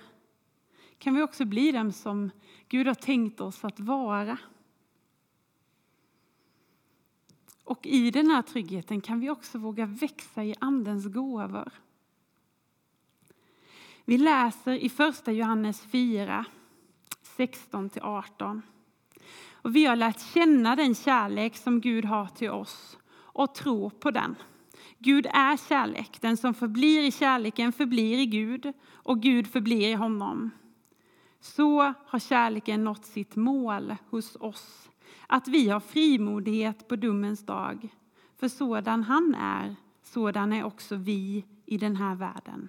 kan 0.99 1.15
vi 1.15 1.23
också 1.23 1.45
bli 1.45 1.73
dem 1.73 1.93
som 1.93 2.31
Gud 2.69 2.87
har 2.87 2.95
tänkt 2.95 3.41
oss 3.41 3.65
att 3.65 3.81
vara. 3.81 4.39
Och 7.65 7.87
i 7.87 8.11
den 8.11 8.31
här 8.31 8.43
tryggheten 8.43 9.01
kan 9.01 9.21
vi 9.21 9.31
också 9.31 9.59
våga 9.59 9.87
växa 9.87 10.45
i 10.45 10.55
Andens 10.59 11.07
gåvor. 11.07 11.71
Vi 14.05 14.19
läser 14.19 14.73
i 14.73 14.89
första 14.89 15.33
Johannes 15.33 15.81
4, 15.81 16.45
16-18. 17.37 18.63
Och 19.53 19.77
vi 19.77 19.85
har 19.85 19.97
lärt 19.97 20.21
känna 20.21 20.77
den 20.77 20.95
kärlek 20.95 21.57
som 21.57 21.81
Gud 21.81 22.05
har 22.05 22.27
till 22.27 22.51
oss 22.51 22.99
och 23.15 23.55
tror 23.55 23.91
på 23.91 24.11
den. 24.11 24.35
Gud 24.99 25.27
är 25.27 25.69
kärlek. 25.69 26.21
Den 26.21 26.37
som 26.37 26.55
förblir 26.55 27.03
i 27.03 27.13
kärleken 27.13 27.73
förblir 27.73 28.19
i 28.19 28.27
Gud 28.27 28.73
och 28.93 29.23
Gud 29.23 29.47
förblir 29.47 29.89
i 29.89 29.95
honom. 29.95 30.51
Så 31.55 31.95
har 32.07 32.19
kärleken 32.19 32.85
nått 32.85 33.05
sitt 33.05 33.37
mål 33.37 33.97
hos 34.11 34.37
oss, 34.41 34.91
att 35.27 35.49
vi 35.49 35.69
har 35.69 35.81
frimodighet 35.81 36.89
på 36.89 36.97
domens 36.97 37.47
dag. 37.47 37.89
För 38.37 38.49
sådan 38.49 39.03
han 39.03 39.35
är, 39.35 39.77
sådan 40.03 40.53
är 40.53 40.65
också 40.65 40.97
vi 40.97 41.45
i 41.67 41.79
den 41.79 41.97
här 41.97 42.15
världen. 42.15 42.69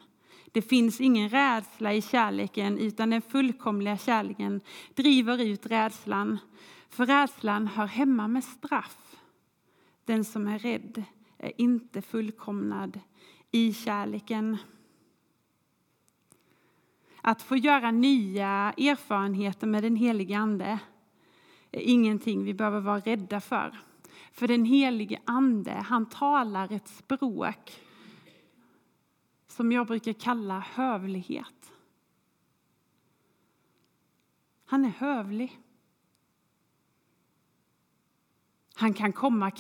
Det 0.52 0.62
finns 0.62 1.02
ingen 1.02 1.30
rädsla 1.30 1.94
i 1.94 2.02
kärleken, 2.02 2.78
utan 2.78 3.10
den 3.10 3.22
fullkomliga 3.22 3.98
kärleken 3.98 4.62
driver 4.94 5.42
ut 5.42 5.66
rädslan. 5.66 6.38
För 6.90 7.06
rädslan 7.06 7.68
hör 7.68 7.86
hemma 7.86 8.28
med 8.28 8.44
straff. 8.44 9.16
Den 10.06 10.26
som 10.26 10.48
är 10.48 10.60
rädd 10.60 11.04
är 11.38 11.62
inte 11.62 12.02
fullkomnad 12.02 13.00
i 13.52 13.74
kärleken. 13.74 14.58
Att 17.22 17.42
få 17.42 17.56
göra 17.56 17.92
nya 17.92 18.74
erfarenheter 18.78 19.68
med 19.68 19.84
den 19.84 19.96
helige 19.96 20.38
Ande 20.38 20.80
är 21.72 21.82
ingenting 21.82 22.44
vi 22.44 22.54
behöver 22.54 22.80
vara 22.80 23.00
rädda 23.00 23.42
för. 23.42 23.80
För 24.32 24.48
den 24.48 24.66
helige 24.66 25.22
Ande, 25.26 25.72
han 25.72 26.06
talar 26.06 26.72
ett 26.72 26.88
språk 26.88 27.82
som 29.48 29.72
jag 29.72 29.88
brukar 29.88 30.14
kalla 30.14 30.60
hövlighet. 30.60 31.72
Han 34.66 34.86
är 34.86 34.90
hövlig. 34.90 35.60
Han 38.74 38.94
kan 38.94 39.14
komma 39.14 39.52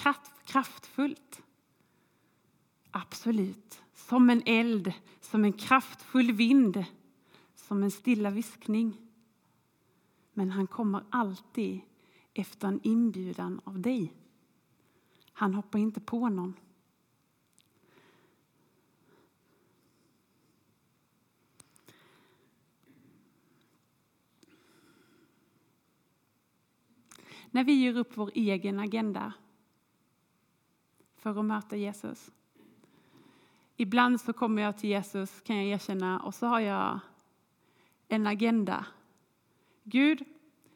kraftfullt. 0.45 1.41
Absolut. 2.91 3.81
Som 3.93 4.29
en 4.29 4.41
eld, 4.45 4.93
som 5.21 5.45
en 5.45 5.53
kraftfull 5.53 6.31
vind, 6.31 6.85
som 7.69 7.83
en 7.83 7.91
stilla 7.91 8.29
viskning. 8.29 8.97
Men 10.33 10.49
han 10.49 10.67
kommer 10.67 11.03
alltid 11.09 11.81
efter 12.33 12.67
en 12.67 12.79
inbjudan 12.83 13.61
av 13.63 13.79
dig. 13.79 14.13
Han 15.33 15.53
hoppar 15.53 15.79
inte 15.79 15.99
på 15.99 16.29
någon. 16.29 16.53
När 27.51 27.63
vi 27.63 27.83
gör 27.83 27.97
upp 27.97 28.17
vår 28.17 28.31
egen 28.33 28.79
agenda 28.79 29.33
för 31.15 31.39
att 31.39 31.45
möta 31.45 31.75
Jesus. 31.75 32.31
Ibland 33.75 34.21
så 34.21 34.33
kommer 34.33 34.61
jag 34.61 34.77
till 34.77 34.89
Jesus, 34.89 35.41
kan 35.41 35.55
jag 35.55 35.65
erkänna, 35.65 36.19
och 36.19 36.35
så 36.35 36.45
har 36.45 36.59
jag 36.59 36.99
en 38.09 38.27
agenda. 38.27 38.85
Gud, 39.83 40.23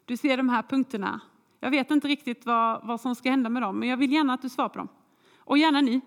du 0.05 0.17
ser 0.17 0.37
de 0.37 0.49
här 0.49 0.63
punkterna. 0.63 1.21
Jag 1.59 1.71
vet 1.71 1.91
inte 1.91 2.07
riktigt 2.07 2.45
vad, 2.45 2.87
vad 2.87 3.01
som 3.01 3.15
ska 3.15 3.29
hända 3.29 3.49
med 3.49 3.61
dem, 3.61 3.79
men 3.79 3.89
jag 3.89 3.97
vill 3.97 4.11
gärna 4.11 4.33
att 4.33 4.41
du 4.41 4.49
svarar 4.49 4.69
på 4.69 4.77
dem. 4.77 4.87
Och 5.37 5.57
gärna 5.57 5.81
nu. 5.81 6.01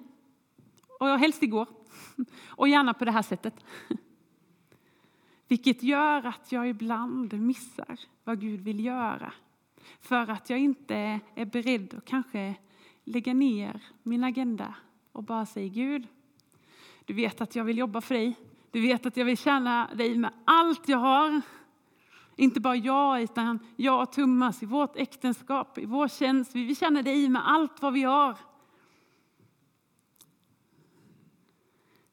Och 1.01 1.07
helst 1.07 1.43
igår. 1.43 1.67
Och 2.49 2.69
gärna 2.69 2.95
på 2.95 3.05
det 3.05 3.11
här 3.11 3.23
sättet. 3.23 3.65
Vilket 5.49 5.83
gör 5.83 6.27
att 6.27 6.53
jag 6.53 6.69
ibland 6.69 7.33
missar 7.33 8.01
vad 8.25 8.41
Gud 8.41 8.61
vill 8.61 8.85
göra 8.85 9.33
för 10.01 10.31
att 10.31 10.51
jag 10.51 10.59
inte 10.59 11.21
är 11.35 11.45
beredd 11.45 11.95
att 11.95 12.05
kanske 12.05 12.55
lägga 13.05 13.35
ner 13.35 13.81
min 14.03 14.25
agenda 14.25 14.75
och 15.13 15.23
bara 15.23 15.47
säga 15.47 15.69
Gud, 15.69 16.07
du 17.05 17.15
vet 17.15 17.41
att 17.41 17.57
jag 17.57 17.65
vill 17.65 17.79
jobba 17.79 18.01
för 18.01 18.15
dig. 18.15 18.37
Du 18.77 18.83
vet 18.83 19.07
att 19.07 19.17
jag 19.17 19.25
vill 19.25 19.39
tjäna 19.39 19.95
dig 19.95 20.19
med 20.19 20.33
allt 20.45 20.89
jag 20.89 20.99
har. 20.99 21.41
Inte 22.37 22.61
bara 22.61 22.77
jag, 22.77 23.23
utan 23.23 23.59
jag 23.77 24.03
och 24.03 24.13
Thomas 24.13 24.63
i 24.63 24.67
vårt 24.67 24.97
äktenskap, 24.97 25.79
i 25.79 25.87
vår 25.87 26.09
tjänst. 26.09 26.55
Vi 26.55 26.65
vill 26.65 26.77
tjäna 26.77 27.03
dig 27.03 27.29
med 27.29 27.49
allt 27.49 27.83
vad 27.83 27.93
vi 27.93 28.03
har. 28.03 28.39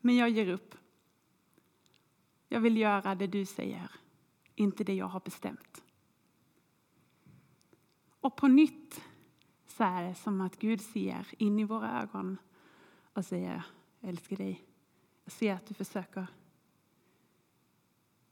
Men 0.01 0.15
jag 0.15 0.29
ger 0.29 0.49
upp. 0.49 0.75
Jag 2.47 2.59
vill 2.59 2.77
göra 2.77 3.15
det 3.15 3.27
du 3.27 3.45
säger, 3.45 3.91
inte 4.55 4.83
det 4.83 4.95
jag 4.95 5.07
har 5.07 5.19
bestämt. 5.19 5.83
Och 8.19 8.35
på 8.35 8.47
nytt 8.47 9.01
så 9.67 9.83
är 9.83 10.03
det 10.03 10.15
som 10.15 10.41
att 10.41 10.59
Gud 10.59 10.81
ser 10.81 11.27
in 11.37 11.59
i 11.59 11.63
våra 11.63 12.01
ögon 12.01 12.37
och 13.13 13.25
säger, 13.25 13.63
jag 13.99 14.09
älskar 14.09 14.35
dig. 14.35 14.65
Jag 15.23 15.31
ser 15.31 15.53
att 15.53 15.67
du 15.67 15.73
försöker. 15.73 16.27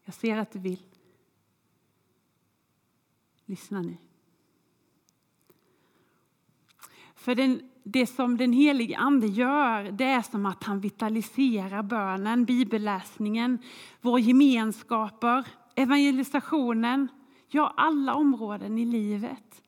Jag 0.04 0.14
ser 0.14 0.38
att 0.38 0.52
du 0.52 0.60
vill. 0.60 0.84
Lyssna 3.46 3.82
nu. 3.82 3.98
För 7.16 7.36
den, 7.36 7.70
det 7.84 8.08
som 8.08 8.38
den 8.38 8.54
helige 8.54 8.98
Ande 8.98 9.28
gör, 9.28 9.92
det 9.92 10.06
är 10.06 10.22
som 10.22 10.46
att 10.46 10.64
han 10.64 10.80
vitaliserar 10.80 11.84
bönen, 11.84 12.46
bibelläsningen, 12.46 13.60
våra 14.02 14.20
gemenskaper, 14.20 15.48
evangelisationen, 15.76 17.08
ja, 17.48 17.74
alla 17.78 18.16
områden 18.16 18.78
i 18.78 18.86
livet. 18.86 19.64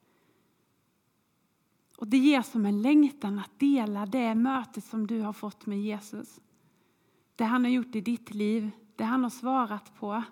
Och 1.98 2.08
Det 2.08 2.18
ger 2.18 2.42
som 2.42 2.66
en 2.66 2.82
längtan 2.82 3.40
att 3.40 3.60
dela 3.60 4.06
det 4.06 4.36
mötet 4.36 4.84
som 4.84 5.08
du 5.08 5.22
har 5.22 5.34
fått 5.34 5.66
med 5.66 5.82
Jesus. 5.82 6.40
Det 7.36 7.44
han 7.44 7.64
har 7.64 7.72
gjort 7.72 7.96
i 7.96 8.02
ditt 8.02 8.34
liv, 8.34 8.72
det 8.96 9.04
han 9.04 9.24
har 9.24 9.30
svarat 9.30 10.00
på, 10.00 10.24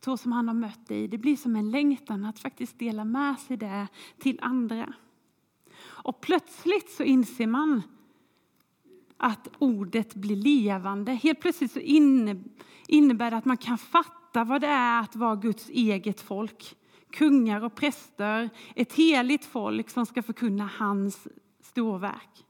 så 0.00 0.16
som 0.16 0.32
han 0.32 0.48
har 0.48 0.54
mött 0.54 0.88
dig. 0.88 1.08
Det 1.08 1.18
blir 1.18 1.36
som 1.36 1.56
en 1.56 1.70
längtan 1.70 2.24
att 2.24 2.38
faktiskt 2.38 2.78
dela 2.78 3.04
med 3.04 3.38
sig 3.38 3.56
det 3.56 3.86
till 4.18 4.38
andra. 4.42 4.92
Och 5.80 6.20
plötsligt 6.20 6.90
så 6.90 7.02
inser 7.02 7.46
man 7.46 7.82
att 9.16 9.48
ordet 9.58 10.14
blir 10.14 10.36
levande. 10.36 11.12
Helt 11.12 11.40
plötsligt 11.40 11.72
så 11.72 11.80
innebär 12.86 13.30
det 13.30 13.36
att 13.36 13.44
man 13.44 13.56
kan 13.56 13.78
fatta 13.78 14.44
vad 14.44 14.60
det 14.60 14.66
är 14.66 15.00
att 15.00 15.16
vara 15.16 15.36
Guds 15.36 15.68
eget 15.68 16.20
folk 16.20 16.76
kungar 17.10 17.64
och 17.64 17.74
präster, 17.74 18.50
ett 18.74 18.92
heligt 18.92 19.44
folk 19.44 19.90
som 19.90 20.06
ska 20.06 20.22
förkunna 20.22 20.70
hans 20.78 21.28
storverk. 21.60 22.46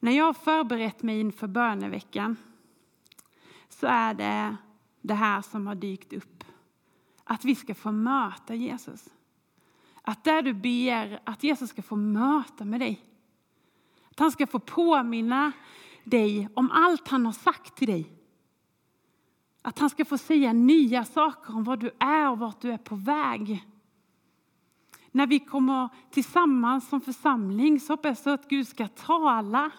När 0.00 0.12
jag 0.12 0.24
har 0.24 0.32
förberett 0.32 1.02
mig 1.02 1.20
inför 1.20 1.46
böneveckan 1.46 2.36
så 3.80 3.86
är 3.86 4.14
det 4.14 4.56
det 5.00 5.14
här 5.14 5.42
som 5.42 5.66
har 5.66 5.74
dykt 5.74 6.12
upp. 6.12 6.44
Att 7.24 7.44
vi 7.44 7.54
ska 7.54 7.74
få 7.74 7.92
möta 7.92 8.54
Jesus. 8.54 9.08
Att 10.02 10.24
där 10.24 10.42
du 10.42 10.54
ber 10.54 11.20
att 11.24 11.44
Jesus 11.44 11.70
ska 11.70 11.82
få 11.82 11.96
möta 11.96 12.64
med 12.64 12.80
dig. 12.80 13.04
Att 14.10 14.18
han 14.18 14.30
ska 14.30 14.46
få 14.46 14.58
påminna 14.58 15.52
dig 16.04 16.48
om 16.54 16.70
allt 16.70 17.08
han 17.08 17.26
har 17.26 17.32
sagt 17.32 17.76
till 17.76 17.88
dig. 17.88 18.12
Att 19.62 19.78
han 19.78 19.90
ska 19.90 20.04
få 20.04 20.18
säga 20.18 20.52
nya 20.52 21.04
saker 21.04 21.56
om 21.56 21.64
vad 21.64 21.80
du 21.80 21.90
är 21.98 22.30
och 22.30 22.38
vart 22.38 22.60
du 22.60 22.72
är 22.72 22.78
på 22.78 22.94
väg. 22.94 23.68
När 25.10 25.26
vi 25.26 25.38
kommer 25.38 25.88
tillsammans 26.10 26.88
som 26.88 27.00
församling 27.00 27.80
så 27.80 27.92
hoppas 27.92 28.26
jag 28.26 28.34
att 28.34 28.48
Gud 28.48 28.68
ska 28.68 28.88
tala 28.88 29.70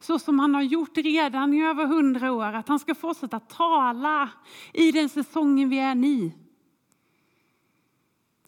så 0.00 0.18
som 0.18 0.38
han 0.38 0.54
har 0.54 0.62
gjort 0.62 0.96
redan 0.96 1.54
i 1.54 1.64
över 1.64 1.86
hundra 1.86 2.32
år. 2.32 2.52
Att 2.52 2.68
han 2.68 2.78
ska 2.78 2.94
fortsätta 2.94 3.40
tala 3.40 4.30
i 4.72 4.92
den 4.92 5.08
säsongen 5.08 5.68
vi 5.68 5.78
är 5.78 6.04
i. 6.04 6.32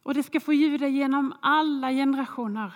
Och 0.02 0.14
det 0.14 0.22
ska 0.22 0.40
få 0.40 0.52
ljuda 0.52 0.88
genom 0.88 1.34
alla 1.40 1.90
generationer. 1.90 2.72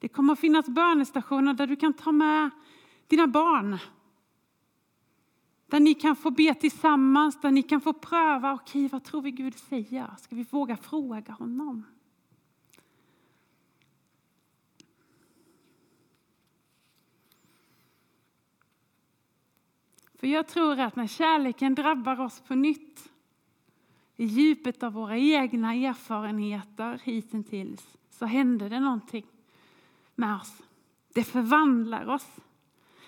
Det 0.00 0.08
kommer 0.08 0.32
att 0.32 0.38
finnas 0.38 0.66
bönestationer 0.66 1.54
där 1.54 1.66
du 1.66 1.76
kan 1.76 1.92
ta 1.92 2.12
med 2.12 2.50
dina 3.06 3.26
barn 3.26 3.78
där 5.70 5.80
ni 5.80 5.94
kan 5.94 6.16
få 6.16 6.30
be 6.30 6.54
tillsammans, 6.54 7.40
där 7.40 7.50
ni 7.50 7.62
kan 7.62 7.80
få 7.80 7.92
pröva, 7.92 8.52
okej 8.52 8.84
okay, 8.84 8.88
vad 8.92 9.04
tror 9.04 9.22
vi 9.22 9.30
Gud 9.30 9.54
säger? 9.54 10.16
Ska 10.18 10.36
vi 10.36 10.42
våga 10.50 10.76
fråga 10.76 11.32
honom? 11.32 11.84
För 20.18 20.26
jag 20.26 20.48
tror 20.48 20.80
att 20.80 20.96
när 20.96 21.06
kärleken 21.06 21.74
drabbar 21.74 22.20
oss 22.20 22.40
på 22.40 22.54
nytt, 22.54 23.10
i 24.16 24.24
djupet 24.24 24.82
av 24.82 24.92
våra 24.92 25.18
egna 25.18 25.74
erfarenheter 25.74 27.00
hittills, 27.04 27.98
så 28.10 28.26
händer 28.26 28.70
det 28.70 28.80
någonting 28.80 29.26
med 30.14 30.36
oss. 30.36 30.62
Det 31.14 31.24
förvandlar 31.24 32.08
oss. 32.08 32.26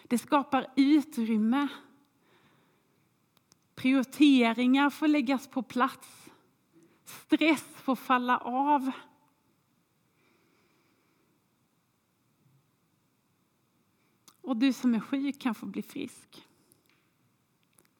Det 0.04 0.18
skapar 0.18 0.66
utrymme. 0.76 1.68
Prioriteringar 3.74 4.90
får 4.90 5.08
läggas 5.08 5.48
på 5.48 5.62
plats. 5.62 6.30
Stress 7.04 7.62
får 7.62 7.96
falla 7.96 8.38
av. 8.38 8.90
Och 14.40 14.56
du 14.56 14.72
som 14.72 14.94
är 14.94 15.00
sjuk 15.00 15.40
kan 15.40 15.54
få 15.54 15.66
bli 15.66 15.82
frisk. 15.82 16.46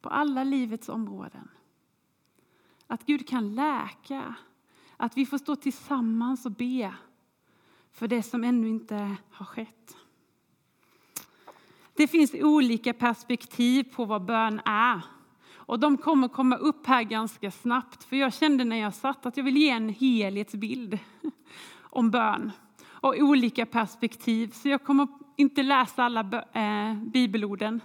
På 0.01 0.09
alla 0.09 0.45
livets 0.45 0.89
områden. 0.89 1.49
Att 2.87 3.07
Gud 3.07 3.29
kan 3.29 3.55
läka. 3.55 4.35
Att 4.97 5.17
vi 5.17 5.27
får 5.27 5.39
stå 5.39 5.57
tillsammans 5.57 6.47
och 6.47 6.53
be 6.53 6.95
för 7.93 8.09
det 8.09 8.23
som 8.23 8.45
ännu 8.45 8.69
inte 8.69 9.17
har 9.31 9.47
skett. 9.47 9.97
Det 11.95 12.09
finns 12.09 12.35
olika 12.35 12.93
perspektiv 12.93 13.85
på 13.95 14.05
vad 14.05 14.25
bön 14.25 14.61
är. 14.65 15.01
Och 15.53 15.81
de 15.81 15.97
kommer 15.97 16.29
komma 16.29 16.57
upp 16.57 16.87
här 16.87 17.03
ganska 17.03 17.51
snabbt. 17.51 18.05
För 18.05 18.17
jag 18.17 18.35
kände 18.35 18.65
när 18.65 18.77
jag 18.77 18.95
satt 18.95 19.27
att 19.27 19.37
jag 19.37 19.45
vill 19.45 19.57
ge 19.57 19.71
en 19.71 19.89
helhetsbild 19.89 20.99
om 21.81 22.11
bön. 22.11 22.53
Och 23.01 23.15
olika 23.19 23.67
perspektiv. 23.67 24.51
Så 24.51 24.69
jag 24.69 24.85
kommer 24.85 25.09
inte 25.37 25.63
läsa 25.63 26.05
alla 26.05 26.45
eh, 26.53 26.95
bibelorden. 26.95 27.81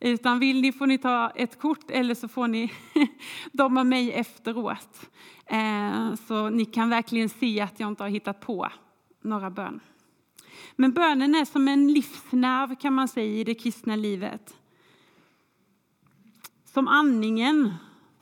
Utan 0.00 0.38
vill 0.38 0.60
ni 0.60 0.72
får 0.72 0.86
ni 0.86 0.98
ta 0.98 1.30
ett 1.30 1.58
kort 1.58 1.90
eller 1.90 2.14
så 2.14 2.28
får 2.28 2.48
ni 2.48 2.72
dem 3.52 3.76
av 3.76 3.86
mig 3.86 4.12
efteråt. 4.12 5.10
Eh, 5.46 6.14
så 6.14 6.48
ni 6.48 6.64
kan 6.64 6.90
verkligen 6.90 7.28
se 7.28 7.60
att 7.60 7.80
jag 7.80 7.88
inte 7.88 8.02
har 8.02 8.10
hittat 8.10 8.40
på 8.40 8.68
några 9.22 9.50
bön. 9.50 9.80
Men 10.76 10.92
bönen 10.92 11.34
är 11.34 11.44
som 11.44 11.68
en 11.68 11.92
livsnerv 11.92 12.74
kan 12.74 12.94
man 12.94 13.08
säga 13.08 13.40
i 13.40 13.44
det 13.44 13.54
kristna 13.54 13.96
livet. 13.96 14.56
Som 16.64 16.88
andningen 16.88 17.74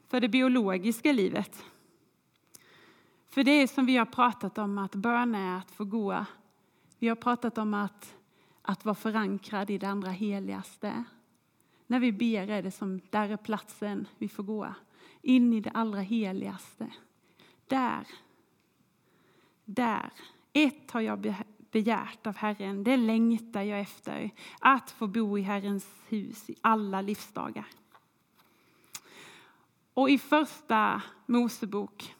för 0.08 0.20
det 0.20 0.28
biologiska 0.28 1.12
livet. 1.12 1.64
För 3.30 3.44
det 3.44 3.50
är 3.50 3.66
som 3.66 3.86
vi 3.86 3.96
har 3.96 4.06
pratat 4.06 4.58
om 4.58 4.78
att 4.78 4.94
bön 4.94 5.34
är 5.34 5.58
att 5.58 5.70
få 5.70 5.84
gå. 5.84 6.24
Vi 6.98 7.08
har 7.08 7.16
pratat 7.16 7.58
om 7.58 7.74
att, 7.74 8.14
att 8.62 8.84
vara 8.84 8.94
förankrad 8.94 9.70
i 9.70 9.78
det 9.78 9.88
andra 9.88 10.10
heligaste. 10.10 11.04
När 11.86 12.00
vi 12.00 12.12
ber 12.12 12.50
är 12.50 12.62
det 12.62 12.70
som, 12.70 13.00
där 13.10 13.28
är 13.28 13.36
platsen 13.36 14.08
vi 14.18 14.28
får 14.28 14.42
gå. 14.42 14.74
In 15.22 15.52
i 15.52 15.60
det 15.60 15.70
allra 15.70 16.00
heligaste. 16.00 16.90
Där. 17.66 18.06
Där. 19.64 20.12
Ett 20.52 20.90
har 20.90 21.00
jag 21.00 21.34
begärt 21.70 22.26
av 22.26 22.36
Herren, 22.36 22.84
det 22.84 22.96
längtar 22.96 23.62
jag 23.62 23.80
efter. 23.80 24.30
Att 24.60 24.90
få 24.90 25.06
bo 25.06 25.38
i 25.38 25.42
Herrens 25.42 25.86
hus 26.08 26.50
i 26.50 26.56
alla 26.60 27.00
livsdagar. 27.00 27.66
Och 29.94 30.10
i 30.10 30.18
första 30.18 31.02
Mosebok 31.26 32.14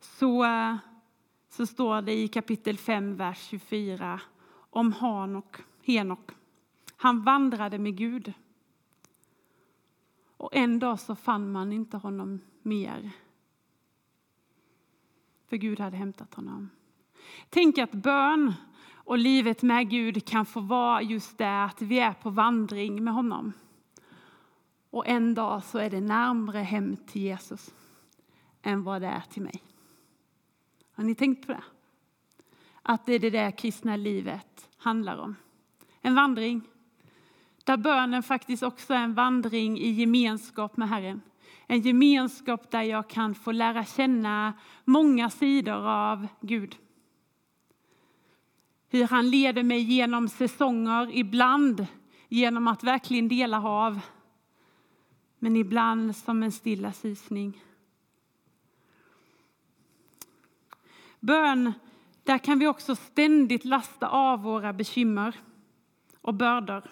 så, 0.00 0.44
så 1.60 1.66
står 1.66 2.02
det 2.02 2.12
i 2.12 2.28
kapitel 2.28 2.78
5, 2.78 3.16
vers 3.16 3.38
24 3.38 4.20
om 4.70 4.92
Hanok, 4.92 5.56
Henok. 5.82 6.30
Han 6.96 7.22
vandrade 7.22 7.78
med 7.78 7.96
Gud. 7.96 8.32
Och 10.36 10.56
en 10.56 10.78
dag 10.78 11.00
så 11.00 11.16
fann 11.16 11.52
man 11.52 11.72
inte 11.72 11.96
honom 11.96 12.40
mer. 12.62 13.10
För 15.48 15.56
Gud 15.56 15.80
hade 15.80 15.96
hämtat 15.96 16.34
honom. 16.34 16.70
Tänk 17.50 17.78
att 17.78 17.92
bön 17.92 18.54
och 18.92 19.18
livet 19.18 19.62
med 19.62 19.90
Gud 19.90 20.24
kan 20.24 20.46
få 20.46 20.60
vara 20.60 21.02
just 21.02 21.38
det 21.38 21.64
att 21.64 21.82
vi 21.82 21.98
är 21.98 22.12
på 22.12 22.30
vandring 22.30 23.04
med 23.04 23.14
honom. 23.14 23.52
Och 24.90 25.06
en 25.06 25.34
dag 25.34 25.64
så 25.64 25.78
är 25.78 25.90
det 25.90 26.00
närmre 26.00 26.58
hem 26.58 26.96
till 26.96 27.22
Jesus 27.22 27.74
än 28.62 28.82
vad 28.82 29.02
det 29.02 29.08
är 29.08 29.22
till 29.30 29.42
mig. 29.42 29.69
Har 31.00 31.04
ni 31.04 31.14
tänkt 31.14 31.46
på 31.46 31.52
det? 31.52 31.62
Att 32.82 33.06
det 33.06 33.14
är 33.14 33.18
det 33.18 33.30
där 33.30 33.50
kristna 33.50 33.96
livet 33.96 34.68
handlar 34.76 35.18
om. 35.18 35.36
En 36.00 36.14
vandring 36.14 36.62
där 37.64 37.76
bönen 37.76 38.22
faktiskt 38.22 38.62
också 38.62 38.94
är 38.94 38.98
en 38.98 39.14
vandring 39.14 39.78
i 39.78 39.90
gemenskap 39.90 40.76
med 40.76 40.88
Herren. 40.88 41.20
En 41.66 41.80
gemenskap 41.80 42.70
där 42.70 42.82
jag 42.82 43.08
kan 43.10 43.34
få 43.34 43.52
lära 43.52 43.84
känna 43.84 44.52
många 44.84 45.30
sidor 45.30 45.86
av 45.88 46.26
Gud. 46.40 46.76
Hur 48.88 49.04
han 49.04 49.30
leder 49.30 49.62
mig 49.62 49.80
genom 49.80 50.28
säsonger, 50.28 51.10
ibland 51.16 51.86
genom 52.28 52.68
att 52.68 52.84
verkligen 52.84 53.28
dela 53.28 53.58
hav. 53.58 54.00
Men 55.38 55.56
ibland 55.56 56.16
som 56.16 56.42
en 56.42 56.52
stilla 56.52 56.92
susning. 56.92 57.60
Bön, 61.20 61.72
där 62.24 62.38
kan 62.38 62.58
vi 62.58 62.66
också 62.66 62.96
ständigt 62.96 63.64
lasta 63.64 64.08
av 64.08 64.42
våra 64.42 64.72
bekymmer 64.72 65.36
och 66.20 66.34
bördor. 66.34 66.82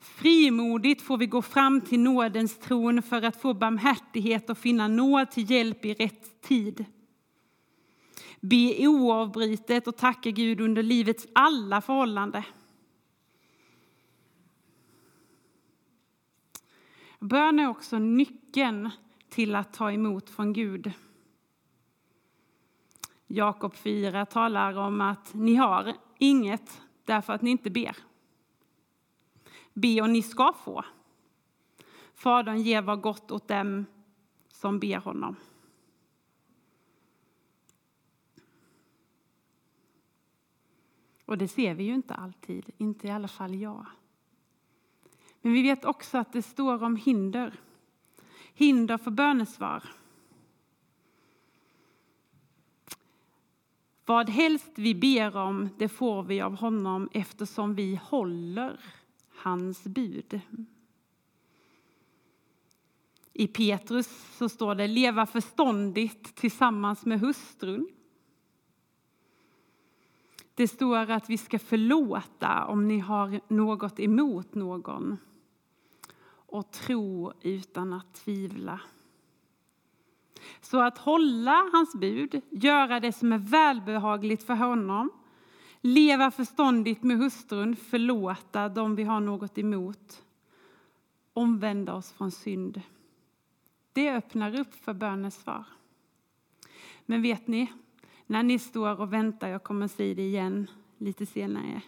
Frimodigt 0.00 1.02
får 1.02 1.18
vi 1.18 1.26
gå 1.26 1.42
fram 1.42 1.80
till 1.80 2.00
nådens 2.00 2.58
tron 2.58 3.02
för 3.02 3.22
att 3.22 3.40
få 3.40 3.54
barmhärtighet 3.54 4.50
och 4.50 4.58
finna 4.58 4.88
nåd 4.88 5.30
till 5.30 5.50
hjälp 5.50 5.84
i 5.84 5.94
rätt 5.94 6.42
tid. 6.42 6.84
Be 8.40 8.88
oavbrutet 8.88 9.86
och 9.86 9.96
tacka 9.96 10.30
Gud 10.30 10.60
under 10.60 10.82
livets 10.82 11.26
alla 11.32 11.80
förhållanden. 11.80 12.42
Bön 17.18 17.58
är 17.58 17.68
också 17.68 17.98
nyckeln 17.98 18.90
till 19.28 19.54
att 19.54 19.72
ta 19.72 19.92
emot 19.92 20.30
från 20.30 20.52
Gud. 20.52 20.92
Jakob 23.32 23.74
4 23.74 24.26
talar 24.26 24.78
om 24.78 25.00
att 25.00 25.34
ni 25.34 25.54
har 25.54 25.96
inget 26.18 26.82
därför 27.04 27.32
att 27.32 27.42
ni 27.42 27.50
inte 27.50 27.70
ber. 27.70 27.96
Be 29.72 30.02
och 30.02 30.10
ni 30.10 30.22
ska 30.22 30.52
få. 30.52 30.84
Fadern 32.14 32.60
ger 32.60 32.82
vad 32.82 33.00
gott 33.00 33.30
åt 33.30 33.48
dem 33.48 33.86
som 34.48 34.78
ber 34.78 34.96
honom. 34.96 35.36
Och 41.24 41.38
det 41.38 41.48
ser 41.48 41.74
vi 41.74 41.84
ju 41.84 41.94
inte 41.94 42.14
alltid, 42.14 42.70
inte 42.76 43.06
i 43.06 43.10
alla 43.10 43.28
fall 43.28 43.54
jag. 43.54 43.86
Men 45.40 45.52
vi 45.52 45.62
vet 45.62 45.84
också 45.84 46.18
att 46.18 46.32
det 46.32 46.42
står 46.42 46.82
om 46.82 46.96
hinder. 46.96 47.60
Hinder 48.54 48.98
för 48.98 49.10
bönesvar. 49.10 49.99
Vad 54.10 54.30
helst 54.30 54.70
vi 54.74 54.94
ber 54.94 55.36
om, 55.36 55.68
det 55.78 55.88
får 55.88 56.22
vi 56.22 56.40
av 56.40 56.56
honom 56.56 57.08
eftersom 57.12 57.74
vi 57.74 58.00
håller 58.02 58.80
hans 59.28 59.84
bud. 59.84 60.40
I 63.32 63.46
Petrus 63.46 64.36
så 64.38 64.48
står 64.48 64.74
det 64.74 64.86
leva 64.86 65.26
förståndigt 65.26 66.34
tillsammans 66.34 67.06
med 67.06 67.20
hustrun. 67.20 67.88
Det 70.54 70.68
står 70.68 71.10
att 71.10 71.30
vi 71.30 71.38
ska 71.38 71.58
förlåta 71.58 72.66
om 72.66 72.88
ni 72.88 72.98
har 72.98 73.40
något 73.48 74.00
emot 74.00 74.54
någon 74.54 75.16
och 76.26 76.72
tro 76.72 77.32
utan 77.42 77.92
att 77.92 78.14
tvivla. 78.14 78.80
Så 80.60 80.80
att 80.80 80.98
hålla 80.98 81.68
hans 81.72 81.94
bud, 81.94 82.40
göra 82.50 83.00
det 83.00 83.12
som 83.12 83.32
är 83.32 83.38
välbehagligt 83.38 84.46
för 84.46 84.54
honom, 84.54 85.10
leva 85.80 86.30
förståndigt 86.30 87.02
med 87.02 87.18
hustrun, 87.18 87.76
förlåta 87.76 88.68
dem 88.68 88.96
vi 88.96 89.02
har 89.02 89.20
något 89.20 89.58
emot, 89.58 90.22
omvända 91.32 91.94
oss 91.94 92.12
från 92.12 92.30
synd. 92.30 92.82
Det 93.92 94.12
öppnar 94.12 94.60
upp 94.60 94.74
för 94.74 94.94
bönens 94.94 95.34
svar. 95.42 95.64
Men 97.06 97.22
vet 97.22 97.46
ni, 97.46 97.72
när 98.26 98.42
ni 98.42 98.58
står 98.58 99.00
och 99.00 99.12
väntar, 99.12 99.48
jag 99.48 99.62
kommer 99.62 99.84
att 99.84 99.92
säga 99.92 100.14
det 100.14 100.22
igen 100.22 100.70
lite 100.98 101.26
senare, 101.26 101.82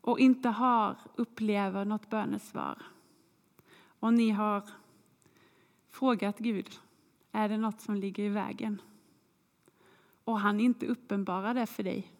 och 0.00 0.18
inte 0.18 0.48
har, 0.48 0.96
upplever 1.16 1.84
något 1.84 2.10
bönesvar. 2.10 2.82
Och 4.00 4.14
ni 4.14 4.30
har 4.30 4.62
frågat 5.92 6.38
Gud, 6.38 6.80
är 7.32 7.48
det 7.48 7.56
något 7.56 7.80
som 7.80 7.94
ligger 7.94 8.24
i 8.24 8.28
vägen? 8.28 8.82
Och 10.24 10.40
han 10.40 10.60
inte 10.60 10.86
uppenbarar 10.86 11.54
det 11.54 11.66
för 11.66 11.82
dig. 11.82 12.12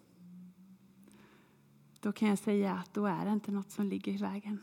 Då 1.99 2.11
kan 2.11 2.27
jag 2.27 2.39
säga 2.39 2.73
att 2.73 2.93
då 2.93 3.05
är 3.05 3.25
det 3.25 3.31
inte 3.31 3.51
något 3.51 3.71
som 3.71 3.85
ligger 3.85 4.11
i 4.11 4.17
vägen. 4.17 4.59